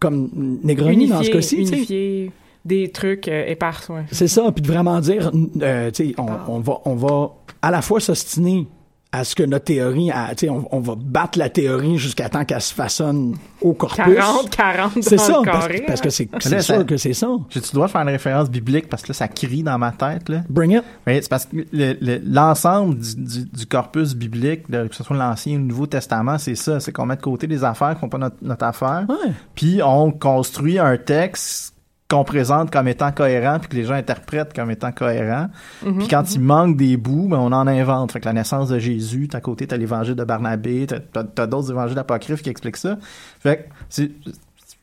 [0.00, 0.30] comme
[0.64, 2.32] Negroni dans ce cas-ci,
[2.66, 4.04] des trucs euh, épars, ouais.
[4.10, 5.30] c'est ça, puis de vraiment dire,
[5.62, 7.30] euh, tu sais, on, on va, on va
[7.62, 8.66] à la fois s'ostiner
[9.12, 12.28] à ce que notre théorie, à- tu sais, on, on va battre la théorie jusqu'à
[12.28, 14.02] temps qu'elle se façonne au corpus.
[14.14, 15.84] 40, 40 dans C'est ça, le parce, carré.
[15.86, 17.28] parce que c'est là, c'est ça- sûr que c'est ça.
[17.48, 19.92] J'ai-tu le droit de faire une référence biblique parce que là, ça crie dans ma
[19.92, 20.42] tête, là?
[20.50, 20.82] Bring it.
[21.06, 25.02] Oui, c'est parce que le- le- l'ensemble du, du- du corpus biblique, de- que ce
[25.04, 26.80] soit l'Ancien ou le Nouveau Testament, c'est ça.
[26.80, 29.06] C'est qu'on met de côté des affaires qui font pas notre, notre affaire.
[29.08, 29.32] Ouais.
[29.54, 31.72] Puis on construit un texte
[32.08, 35.48] qu'on présente comme étant cohérent puis que les gens interprètent comme étant cohérent.
[35.84, 38.12] Mhm, Puis quand il manque des bouts, ben on en invente.
[38.12, 41.24] Fait que la naissance de Jésus, t'as à côté, t'as l'évangile de Barnabé, t'as, t'as-
[41.24, 42.96] t'as d'autres évangiles apocryphes qui expliquent ça.
[43.40, 44.10] Fait que c'est,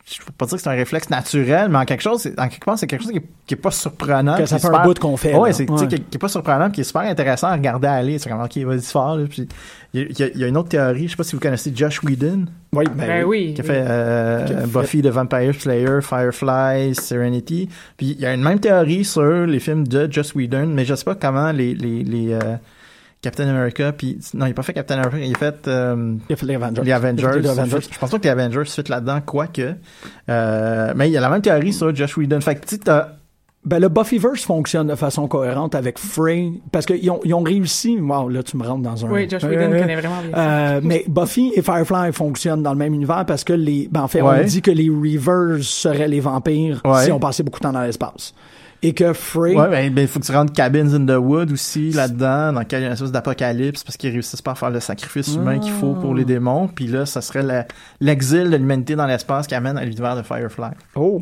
[0.06, 2.50] je peux pas dire que c'est un réflexe naturel, mais en quelque chose, c'est- en
[2.50, 4.36] quelque part, c'est quelque chose qui est, qui est pas surprenant.
[4.36, 5.54] Que ça qui fait est un super- bout qu'on fait, Ouais, là.
[5.54, 5.88] c'est, tu sais, Ouais.
[5.88, 8.20] qui, qui est pas surprenant, qui est super intéressant à regarder aller.
[8.20, 9.26] C'est comme, ok, vas-y fort, là.
[9.30, 9.48] Puis,
[9.94, 12.04] il y, a- il y une autre théorie, je sais pas si vous connaissez Josh
[12.04, 13.54] Whedon, Oui, Ben oui.
[13.54, 17.70] qui a fait, euh, Qui a fait- Buffy the Vampire Slayer, Firefly, Serenity.
[17.96, 20.96] Puis, il y a une même théorie sur les films de Joss Whedon, mais je
[20.96, 22.40] sais pas comment les, les, les, euh,
[23.24, 26.34] Captain America, puis, non, il a pas fait Captain America, il a fait, euh, Il
[26.34, 26.82] a fait les Avengers.
[26.84, 27.40] les Avengers.
[27.42, 27.78] Les Avengers.
[27.92, 29.76] Je pense pas que les Avengers suite là-dedans, quoique.
[30.30, 32.42] Euh, mais il y a la même théorie sur Josh Whedon.
[32.42, 32.78] Fait que, tu
[33.66, 37.98] Ben, le Buffyverse fonctionne de façon cohérente avec Frey, parce qu'ils ont, ils ont réussi,
[37.98, 39.10] wow, là, tu me rentres dans un...
[39.10, 42.78] Oui, Josh Whedon Euh, connaît vraiment bien euh, mais Buffy et Firefly fonctionnent dans le
[42.78, 44.42] même univers parce que les, ben, en fait, Ouais.
[44.42, 47.06] on dit que les Reavers seraient les vampires Ouais.
[47.06, 48.34] si on passait beaucoup de temps dans l'espace.
[48.86, 51.92] Et que Frey, Ouais, ben, ben, faut que tu rentres Cabins in the Wood aussi
[51.92, 54.70] là-dedans, dans lequel il y a une espèce d'apocalypse parce qu'ils réussissent pas à faire
[54.72, 56.68] le sacrifice humain qu'il faut pour les démons.
[56.68, 57.66] Puis là, ça serait
[58.02, 60.72] l'exil de l'humanité dans l'espace qui amène à l'univers de Firefly.
[60.96, 61.22] oh.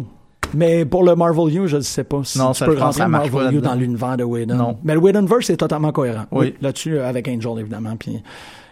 [0.53, 3.07] Mais pour le Marvel U, je ne sais pas si Non, tu ça, peux rentrer
[3.07, 4.55] Marvel U dans l'univers de Whedon.
[4.55, 4.77] Non.
[4.83, 6.25] Mais le Whedonverse est totalement cohérent.
[6.31, 6.55] Oui.
[6.61, 8.21] Là-dessus, euh, avec Angel, évidemment, puis,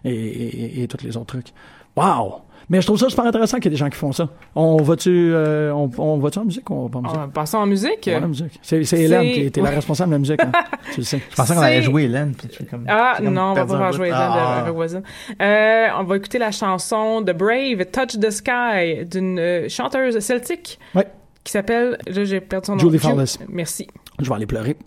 [0.05, 1.47] et, et, et, et tous les autres trucs.
[1.95, 2.41] Wow!
[2.71, 4.29] Mais je trouve ça super intéressant qu'il y ait des gens qui font ça.
[4.53, 7.17] On va-tu, euh, on, on va-tu en musique ou on va pas en musique?
[7.19, 8.07] Ah, passons en musique?
[8.13, 8.59] On va en musique.
[8.61, 10.51] C'est, c'est Hélène qui était la responsable de la musique, hein.
[10.93, 11.19] tu le sais.
[11.31, 12.35] Je pensais qu'on allait jouer Hélène.
[12.35, 13.95] Puis comme, Ah comme non, on va bout.
[13.97, 14.59] jouer Ah.
[14.61, 15.01] de Rock Voisin.
[15.41, 20.77] Euh, on va écouter la chanson de Brave, Touch the Sky, d'une euh, chanteuse celtique
[20.93, 21.07] Ouais.
[21.43, 22.79] qui s'appelle, là, j'ai perdu son nom.
[22.79, 23.39] Julie Ju- Fawless.
[23.49, 23.87] Merci.
[24.19, 24.77] Je vais aller pleurer.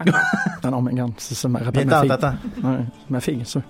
[0.00, 2.10] Ah non, mais regarde, c'est ça, me rappelle ma fille.
[2.10, 2.68] attends, attends.
[2.68, 3.60] Ouais, ma fille, ça.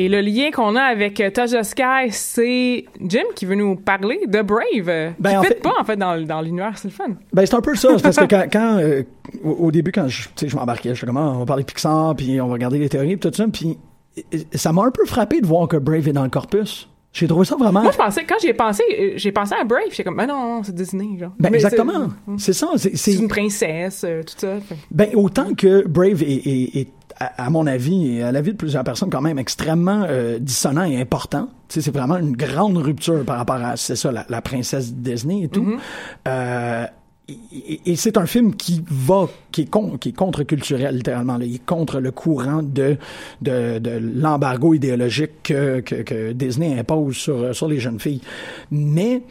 [0.00, 3.74] Et le lien qu'on a avec euh, Touch the Sky, c'est Jim qui veut nous
[3.74, 5.14] parler de Brave.
[5.18, 7.08] Ben, qui en fait- pas, en fait, dans, dans l'univers, c'est le fun.
[7.32, 7.88] Ben, c'est un peu ça.
[8.02, 9.02] parce que quand, quand euh,
[9.42, 12.14] au, début, quand je, je m'embarquais, je suis comme, ah, on va parler de Pixar,
[12.14, 13.76] puis on va regarder les théories, puis tout ça, puis
[14.34, 16.88] euh, ça m'a un peu frappé de voir que Brave est dans le corpus.
[17.12, 17.82] J'ai trouvé ça vraiment.
[17.82, 20.56] Moi, je pensais, quand j'ai pensé, euh, j'ai pensé à Brave, j'étais comme, ben non,
[20.56, 21.32] non, c'est Disney, genre.
[21.40, 22.08] Ben, Mais exactement.
[22.36, 22.68] c'est- ça.
[22.76, 24.60] C'est, une princesse, euh, tout ça.
[24.60, 26.88] Fait- ben, autant que Brave est, est- est,
[27.20, 30.84] à, à mon avis, et à l'avis de plusieurs personnes, quand même extrêmement euh, dissonant
[30.84, 31.48] et important.
[31.68, 34.94] Tu sais, c'est vraiment une grande rupture par rapport à, c'est ça, la, la princesse
[34.94, 35.66] Disney et tout.
[36.26, 36.86] Euh,
[37.28, 37.34] et,
[37.74, 41.36] et- et c'est un film qui va, qui est, con- qui est contre-culturel, littéralement.
[41.36, 41.44] Là.
[41.44, 42.96] Il est contre le courant de,
[43.42, 48.22] de, de l'embargo idéologique que, que, que Disney impose sur, sur les jeunes filles.
[48.70, 49.22] Mais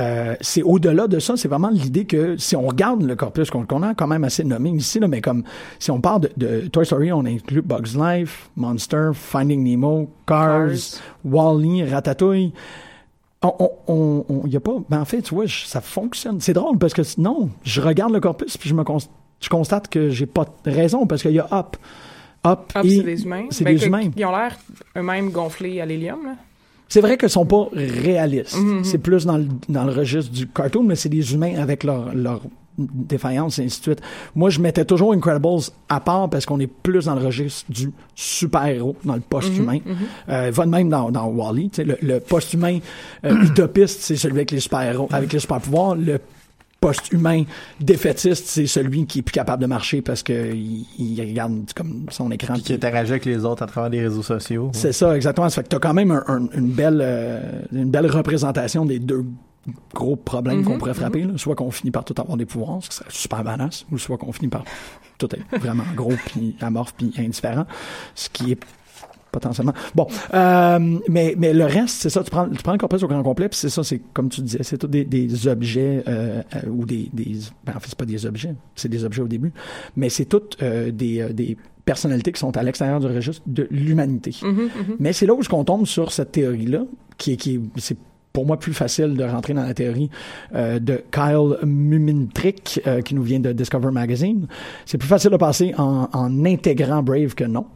[0.00, 3.82] euh, c'est au-delà de ça, c'est vraiment l'idée que si on regarde le corpus qu'on
[3.82, 5.44] a quand même assez nommé ici, là, mais comme
[5.78, 10.68] si on parle de, de Toy Story, on inclut Bugs Life, Monster, Finding Nemo, Cars,
[10.68, 11.00] Cars.
[11.24, 12.52] Wall-E, Ratatouille.
[13.42, 14.76] on, on, on- on- y a pas.
[14.88, 16.40] Ben en fait, tu vois, je- ça fonctionne.
[16.40, 18.98] C'est drôle parce que non, je regarde le corpus puis je me cons-
[19.40, 21.48] je constate que j'ai pas raison parce qu'il y a
[22.76, 23.46] et puis c'est des humains.
[23.50, 24.10] c'est Ben, des humains.
[24.16, 24.56] Ils ont l'air
[24.96, 26.34] eux-mêmes gonflés à l'hélium, là.
[26.92, 28.58] C'est vrai qu'ils sont pas réalistes.
[28.58, 28.84] Mhm.
[28.84, 32.14] C'est plus dans le, dans le registre du cartoon, mais c'est des humains avec leur,
[32.14, 32.42] leur
[32.76, 34.02] défaillance et ainsi de suite.
[34.34, 37.90] Moi, je mettais toujours Incredibles à part parce qu'on est plus dans le registre du
[38.14, 39.78] super-héros, dans le post-humain.
[40.28, 42.78] Euh, va de même dans, dans tu sais, Le, le post-humain
[43.24, 45.94] euh, utopiste, c'est celui avec les super-héros, avec les super-pouvoirs.
[45.94, 46.20] Le
[46.82, 47.44] post-humain
[47.80, 52.06] défaitiste, c'est celui qui est plus capable de marcher parce que il, il regarde comme
[52.10, 52.54] son écran.
[52.54, 54.70] Puis qui interagit avec les autres à travers les réseaux sociaux.
[54.74, 55.48] C'est ça, exactement.
[55.48, 57.40] Ça fait que t'as quand même un- un- une belle euh,
[57.72, 59.24] une belle représentation des deux
[59.94, 61.22] gros problèmes qu'on pourrait frapper.
[61.22, 61.34] là.
[61.36, 64.18] Soit qu'on finit par tout avoir des pouvoirs, ce qui serait super badass, ou soit
[64.18, 64.64] qu'on finit par
[65.18, 67.64] tout être vraiment gros, puis amorphe, puis indifférent,
[68.16, 68.58] ce qui est
[69.32, 69.72] potentiellement.
[69.96, 72.22] Bon, euh, mais mais le reste, c'est ça.
[72.22, 73.82] Tu prends tu prends le corpus au grand complet, puis c'est ça.
[73.82, 77.38] C'est comme tu disais, c'est tout des, des objets euh, euh, ou des des.
[77.64, 79.52] Ben, en fait, c'est pas des objets, c'est des objets au début,
[79.96, 83.66] mais c'est toutes euh, des euh, des personnalités qui sont à l'extérieur du registre de
[83.70, 84.36] l'humanité.
[85.00, 86.84] Mais c'est là où on tombe sur cette théorie-là,
[87.18, 87.96] qui est, qui est- c'est
[88.32, 90.08] pour moi plus facile de rentrer dans la théorie
[90.54, 94.46] euh, de Kyle Mumintrick, euh, qui nous vient de Discover Magazine.
[94.86, 97.66] C'est plus facile de passer en, en intégrant Brave que non,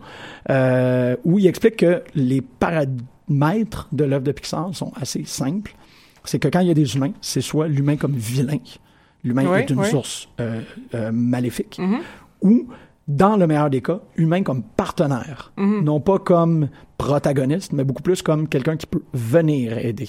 [0.50, 5.74] euh, où il explique que les paramètres de l'œuvre de Pixar sont assez simples.
[6.24, 8.58] C'est que quand il y a des humains, c'est soit l'humain comme vilain,
[9.22, 9.86] l'humain Oui, est une oui.
[9.90, 10.60] source euh,
[10.94, 11.98] euh, maléfique, Mhm.
[12.42, 12.66] ou
[13.06, 15.84] dans le meilleur des cas, humain comme partenaire, Mhm.
[15.84, 20.08] non pas comme protagoniste, mais beaucoup plus comme quelqu'un qui peut venir aider.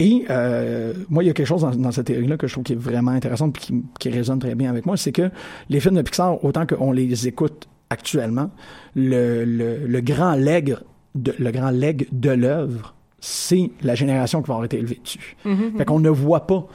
[0.00, 2.64] Et euh, moi, il y a quelque chose dans, dans cette théorie-là que je trouve
[2.64, 5.30] qui est vraiment intéressante et qui, qui résonne très bien avec moi, c'est que
[5.68, 8.50] les films de Pixar, autant qu'on les écoute actuellement,
[8.94, 10.76] le, le, le grand leg
[11.14, 15.36] de, le grand leg de l'œuvre, c'est la génération qui va avoir été élevée dessus.
[15.76, 16.66] Fait qu'on ne voit pas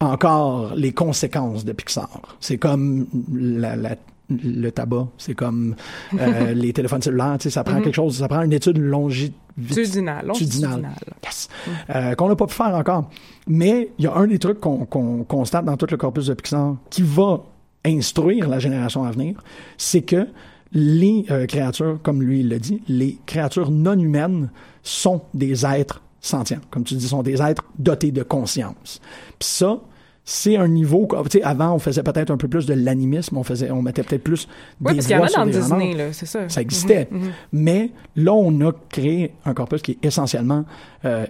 [0.00, 2.08] encore les conséquences de Pixar.
[2.40, 3.96] C'est comme la, la-
[4.30, 5.74] le tabac, c'est comme
[6.18, 9.34] euh, les téléphones cellulaires, tu sais, ça prend quelque chose, ça prend une étude longitudinale.
[9.56, 10.26] Longitudinal.
[10.26, 10.90] Longitudinal.
[11.22, 11.48] Yes.
[11.90, 13.10] Euh, qu'on n'a pas pu faire encore.
[13.46, 16.34] Mais il y a un des trucs qu'on qu'on constate dans tout le corpus de
[16.34, 17.44] Pixar qui va
[17.84, 19.42] instruire la génération à venir,
[19.76, 20.26] c'est que
[20.72, 24.50] les euh, créatures, comme lui il le dit, les créatures non humaines
[24.82, 26.60] sont des êtres sentients.
[26.70, 29.00] Comme tu dis, sont des êtres dotés de conscience.
[29.38, 29.78] Puis ça,
[30.24, 33.42] c'est un niveau, tu sais, avant on faisait peut-être un peu plus de l'animisme, on
[33.42, 34.48] faisait, on mettait peut-être plus
[34.80, 35.96] Oui, des parce qu'il y en voix a sur dans des Disney, renards.
[36.06, 36.48] là, c'est ça.
[36.48, 37.08] Ça existait.
[37.10, 37.30] Mhm, mhm.
[37.52, 40.64] Mais là, on a créé un corpus qui est essentiellement,
[41.04, 41.26] euh,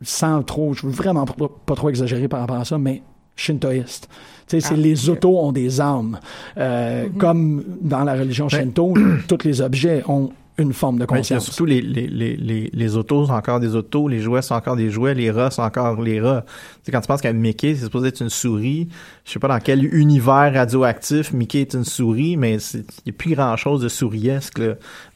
[0.00, 3.02] sans trop, je veux vraiment pas, pas trop exagérer par rapport à ça, mais
[3.36, 4.08] shintoïste.
[4.46, 6.18] Tu sais, c'est Ah, les autos ont des âmes.
[6.58, 8.94] Euh, Comme dans la religion shinto,
[9.28, 11.44] tous les objets ont une forme de c'est conscience.
[11.44, 14.90] surtout les, les, les, les, autos sont encore des autos, les jouets sont encore des
[14.90, 16.44] jouets, les rats sont encore les rats.
[16.90, 18.88] Quand tu penses qu'à Mickey, c'est supposé être une souris,
[19.24, 23.12] je sais pas dans quel univers radioactif Mickey est une souris, mais il n'y a
[23.12, 24.60] plus grand chose de souriesque.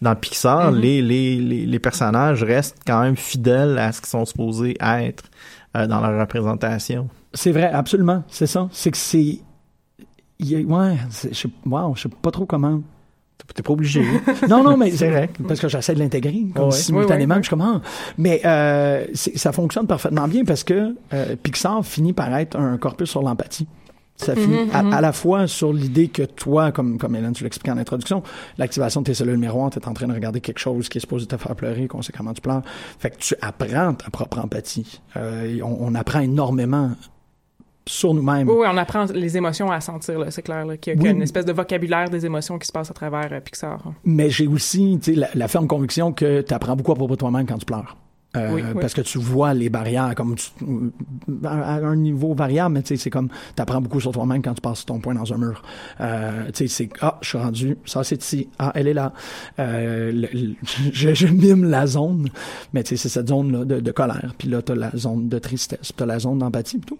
[0.00, 4.76] Dans Pixar, les, les, les, personnages restent quand même fidèles à ce qu'ils sont supposés
[4.80, 5.24] être
[5.76, 7.08] euh, dans leur représentation.
[7.34, 8.24] C'est vrai, absolument.
[8.28, 8.68] C'est ça.
[8.72, 9.40] C'est que c'est.
[10.40, 10.96] ouais,
[11.30, 12.80] je sais pas trop comment.
[13.54, 14.02] T'es pas obligé.
[14.48, 15.30] Non, non, mais c'est vrai.
[15.48, 16.70] Parce que j'essaie de l'intégrer comme Ouais.
[16.72, 17.34] simultanément.
[17.36, 17.80] Ouais, ouais, puis Je suis comme, ah.
[18.18, 23.08] Mais euh, ça fonctionne parfaitement bien parce que euh, Pixar finit par être un corpus
[23.10, 23.66] sur l'empathie.
[24.18, 27.70] Ça finit à, à la fois sur l'idée que toi, comme, comme Hélène, tu l'expliquais
[27.70, 28.22] en introduction,
[28.56, 31.02] l'activation de tes cellules miroirs, tu es en train de regarder quelque chose qui est
[31.02, 32.62] supposé te faire pleurer, conséquemment tu pleures.
[32.98, 35.00] Fait que tu apprends ta propre empathie.
[35.18, 36.92] Euh, on, on apprend énormément
[37.88, 38.48] sur nous-mêmes.
[38.48, 41.00] Oui, oui, on apprend les émotions à sentir, là, c'est clair, là, qu'il y a,
[41.02, 41.10] Oui.
[41.10, 43.80] une espèce de vocabulaire des émotions qui se passe à travers euh, Pixar.
[43.86, 43.94] hein.
[44.04, 47.14] Mais j'ai aussi tu sais, la, la ferme conviction que tu apprends beaucoup à propos
[47.14, 47.96] de toi-même quand tu pleures.
[48.36, 48.80] Euh, Oui, oui.
[48.80, 50.50] Parce que tu vois les barrières comme tu-
[51.44, 54.42] à, à un niveau variable, mais tu sais, c'est comme tu apprends beaucoup sur toi-même
[54.42, 55.62] quand tu passes ton poing dans un mur.
[56.00, 59.12] Euh, tu sais, c'est ah, je suis rendu, ça c'est ici, ah, elle est là.
[59.58, 60.54] Euh, le- le-
[60.92, 62.28] je, je mime la zone,
[62.72, 64.34] mais tu sais, c'est cette zone là de, de colère.
[64.38, 66.98] Puis là, t'as la zone de tristesse, puis t'as la zone d'empathie, et tout.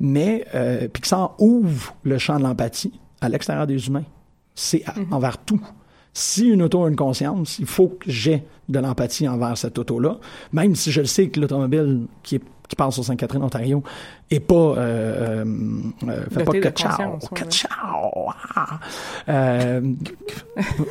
[0.00, 4.04] Mais euh, Pixar ouvre le champ de l'empathie à l'extérieur des humains.
[4.54, 5.60] C'est à- envers tout.
[6.18, 10.16] Si une auto a une conscience, il faut que j'ai de l'empathie envers cette auto-là,
[10.54, 13.82] même si je le sais que l'automobile qui, est, qui passe sur Sainte-Catherine, Ontario,
[14.30, 15.44] est pas euh, euh,
[16.08, 17.50] euh, fait pas que ciao, que ouais.
[17.50, 18.80] ciao, ah.
[19.28, 19.82] Euh,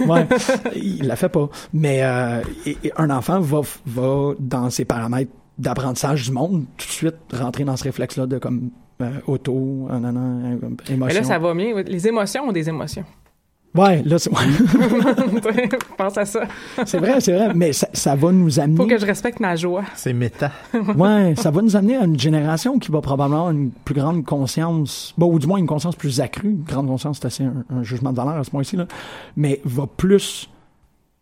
[0.07, 0.27] ouais,
[0.75, 1.49] il la fait pas.
[1.73, 6.85] Mais euh, et- et un enfant va va dans ses paramètres d'apprentissage du monde tout
[6.85, 8.69] de suite rentrer dans ce réflexe-là de comme
[9.01, 11.05] euh, auto, nan, nan, euh, émotion.
[11.07, 11.73] Mais là, ça va bien.
[11.81, 13.03] Les émotions ont des émotions.
[13.75, 14.29] Ouais, là, c'est
[15.97, 16.41] Pense à ça.
[16.85, 18.77] c'est vrai, c'est vrai, mais ça, ça va nous amener.
[18.77, 19.83] Faut que je respecte ma joie.
[19.95, 20.51] C'est méta.
[20.95, 24.23] Ouais, ça va nous amener à une génération qui va probablement avoir une plus grande
[24.23, 26.49] conscience, bon, ou du moins une conscience plus accrue.
[26.49, 28.87] Une grande conscience, c'est assez un, un jugement de valeur à ce point-ci, là.
[29.35, 30.49] Mais va plus.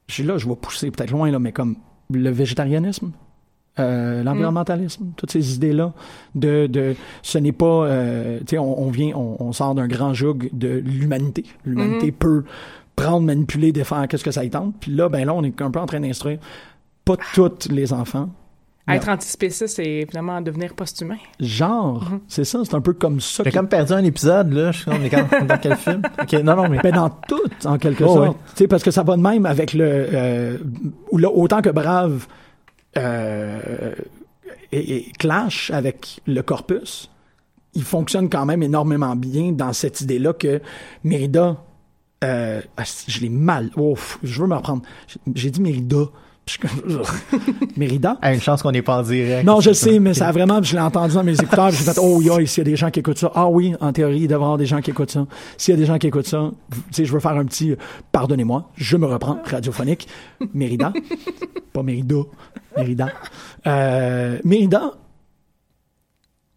[0.08, 1.78] Je là, je vais pousser peut-être loin, là, mais comme
[2.12, 3.12] le végétarianisme.
[3.80, 5.94] Euh, l'environnementalisme, toutes ces idées-là
[6.36, 9.88] de, de ce n'est pas, euh, tu sais, on, on vient, on, on sort d'un
[9.88, 11.44] grand joug de l'humanité.
[11.66, 12.44] L'humanité peut
[12.96, 14.76] prendre, manipuler, défendre, qu'est-ce que ça y tente.
[14.80, 16.38] Puis là, ben là, on est un peu en train d'instruire
[17.06, 18.30] pas tous les enfants,
[18.88, 21.18] Être antispéciste, c'est évidemment devenir post-humain.
[21.40, 23.44] Genre, c'est ça, c'est un peu comme ça.
[23.44, 24.72] J'ai comme perdu un épisode, là.
[24.72, 26.02] Je suis comme, mais quand- dans quel film?
[26.22, 26.80] Ok, non, non, mais.
[26.84, 28.28] Ben, dans tout, en quelque Oh, sorte.
[28.30, 28.36] ouais.
[28.52, 29.86] Tu sais, parce que ça va de même avec le...
[29.86, 30.58] Euh,
[31.12, 32.28] ou là, autant que Brave
[32.98, 33.94] euh,
[34.72, 37.10] et, et clash avec le corpus,
[37.74, 40.62] il fonctionne quand même énormément bien dans cette idée-là que
[41.04, 41.58] Mérida...
[42.24, 43.70] Euh, ah, je l'ai mal.
[43.76, 44.84] Ouf, je veux me reprendre.
[45.08, 46.06] J'ai- J'ai dit Mérida.
[46.46, 47.04] Puis je suis comme-
[47.78, 48.18] Mérida?
[48.22, 49.46] Ah, une chance qu'on n'est pas en direct.
[49.46, 51.98] Non, je sais, mais ça a vraiment, je l'ai entendu dans mes écouteurs, j'ai fait,
[52.02, 53.32] oh, yeah, s'il y a des gens qui écoutent ça.
[53.34, 55.26] Ah oui, en théorie, il devrait y avoir des gens qui écoutent ça.
[55.58, 57.72] S'il y a des gens qui écoutent ça, tu sais, je veux faire un petit,
[57.72, 57.76] euh,
[58.12, 60.08] pardonnez-moi, je me reprends, radiophonique,
[60.54, 60.92] Mérida.
[61.74, 62.16] Pas Mérida,
[62.78, 63.08] Mérida.
[63.66, 64.92] Euh, Mérida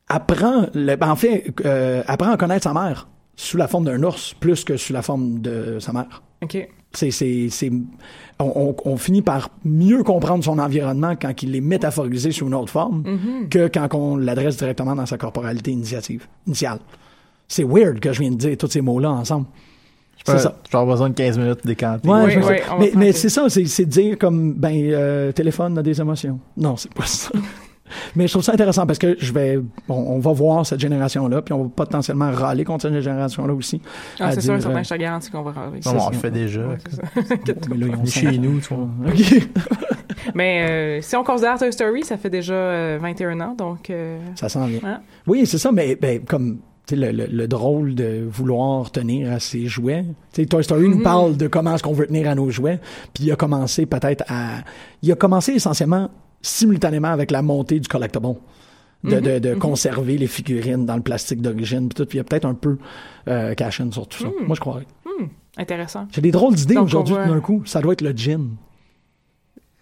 [0.08, 4.02] apprend, le, ben, en fait, euh, apprend à connaître sa mère sous la forme d'un
[4.02, 6.22] ours, plus que sous la forme de sa mère.
[6.42, 6.56] OK.
[6.96, 7.70] C'est, c'est, c'est,
[8.38, 8.52] on,
[8.84, 12.72] on- on finit par mieux comprendre son environnement quand il est métaphorisé sous une autre
[12.72, 13.02] forme
[13.50, 16.78] que quand on l'adresse directement dans sa corporalité initiative, initiale.
[17.48, 19.46] C'est weird que je viens de dire tous ces mots-là ensemble.
[20.24, 20.56] C'est ça.
[20.72, 22.08] Je besoin de 15 minutes de décanter.
[22.08, 22.38] Ouais, Oui, je
[22.80, 26.40] oui, mais, c'est ça, c'est, c'est de dire comme, ben, euh, téléphone a des émotions.
[26.56, 27.30] Non, c'est pas ça.
[28.14, 29.58] mais je trouve ça intéressant parce que je vais,
[29.88, 33.80] on, on va voir cette génération-là, puis on va potentiellement râler contre cette génération-là aussi.
[34.20, 35.80] Ah, c'est sûr, certain, euh, je te garantis qu'on va râler.
[35.84, 36.60] Non, on le fait déjà.
[37.70, 38.88] On est chez nous, tu vois.
[39.08, 39.48] OK.
[40.34, 43.90] Mais euh, si on considère Toy Story, ça fait déjà euh, 21 ans, donc...
[43.90, 44.80] euh, Ça s'en vient.
[44.84, 45.00] Hein?
[45.26, 49.32] Oui, c'est ça, mais ben, comme tu sais, le, le, le drôle de vouloir tenir
[49.32, 50.04] à ses jouets.
[50.32, 52.80] Tu sais, Toy Story nous parle de comment est-ce qu'on veut tenir à nos jouets,
[53.12, 54.58] puis il a commencé peut-être à...
[55.02, 56.10] Il a commencé essentiellement
[56.46, 58.34] simultanément avec la montée du collectible.
[59.04, 62.46] De, de, de conserver les figurines dans le plastique d'origine, puis il y a peut-être
[62.46, 62.76] un peu
[63.28, 64.28] euh, cash in sur tout ça.
[64.46, 64.86] Moi, je croirais.
[65.56, 66.08] intéressant.
[66.12, 67.62] J'ai des drôles d'idées aujourd'hui, va- tout d'un coup.
[67.66, 68.56] Ça doit être le gin.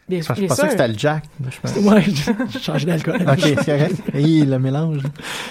[0.09, 0.65] Bien, Je bien pensais sûr.
[0.65, 1.25] que c'était le Jack.
[1.49, 2.03] Je pense- Ouais,
[2.51, 3.23] j'ai changé d'alcool.
[3.27, 4.03] Ok, c'est correct.
[4.15, 5.01] Hi, le mélange.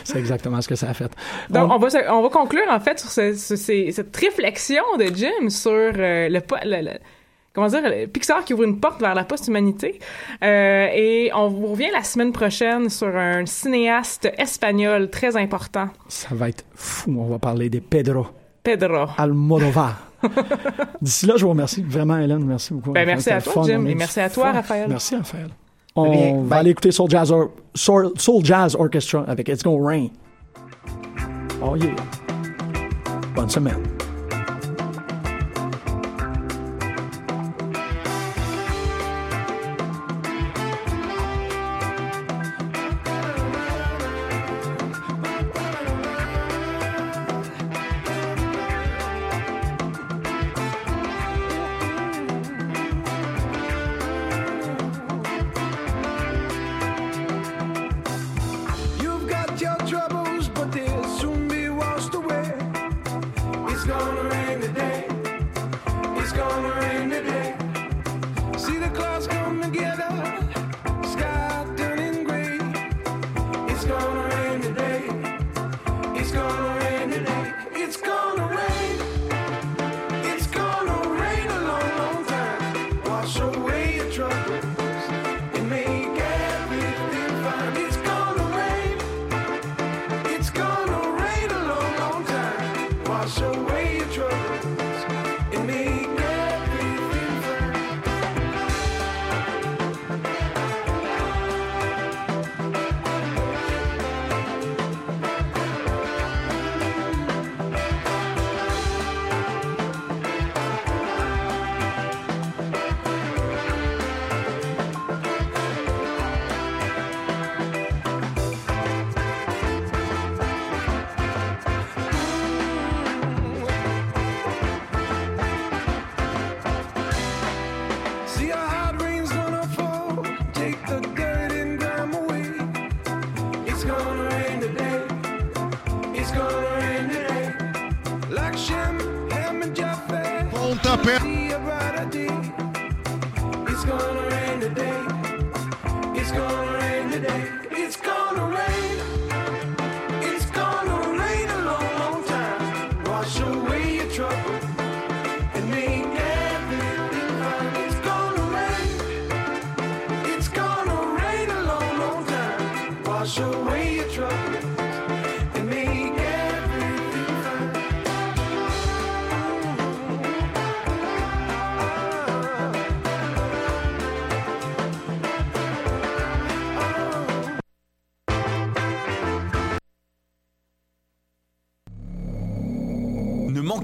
[0.04, 1.12] C'est exactement ce que ça a fait.
[1.50, 4.16] Donc, On- on va, se- on va conclure, en fait, sur ce- ce- ces- cette
[4.16, 7.00] réflexion de Jim sur euh, le, po- le- le-
[7.54, 7.82] Comment dire,
[8.12, 10.00] Pixar qui ouvre une porte vers la post-humanité.
[10.44, 16.30] Euh, et on vous revient la semaine prochaine sur un cinéaste espagnol très important, Ça
[16.32, 17.16] va être fou.
[17.20, 18.26] On va parler des Pedro.
[18.64, 19.06] Pedro.
[19.18, 20.08] Almodovar.
[21.02, 22.44] D'ici là, je vous remercie vraiment, Hélène.
[22.46, 22.92] Merci beaucoup.
[22.92, 23.64] Ben, merci à toi, fun.
[23.64, 24.52] Jim, et merci à toi, fun.
[24.54, 24.88] Raphaël.
[24.90, 25.50] Merci, Raphaël.
[25.96, 26.32] Rien.
[26.34, 26.60] On va Bye.
[26.60, 30.08] aller écouter Soul Jazz, Or- Soul, Soul Jazz Orchestra avec It's Gonna Rain.
[31.62, 31.90] Oh yeah.
[33.36, 33.84] Bonne semaine.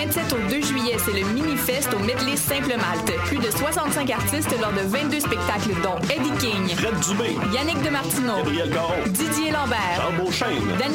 [0.00, 3.12] Du 27 au 2 juillet, c'est le Mini-Fest au Medley Simple Malte.
[3.26, 8.36] Plus de 65 artistes lors de 22 spectacles, dont Eddie King, Fred Dubé, Yannick Demartino,
[8.38, 10.88] Gabriel Caron, Didier Lambert, Charles Beauchesne, Daniel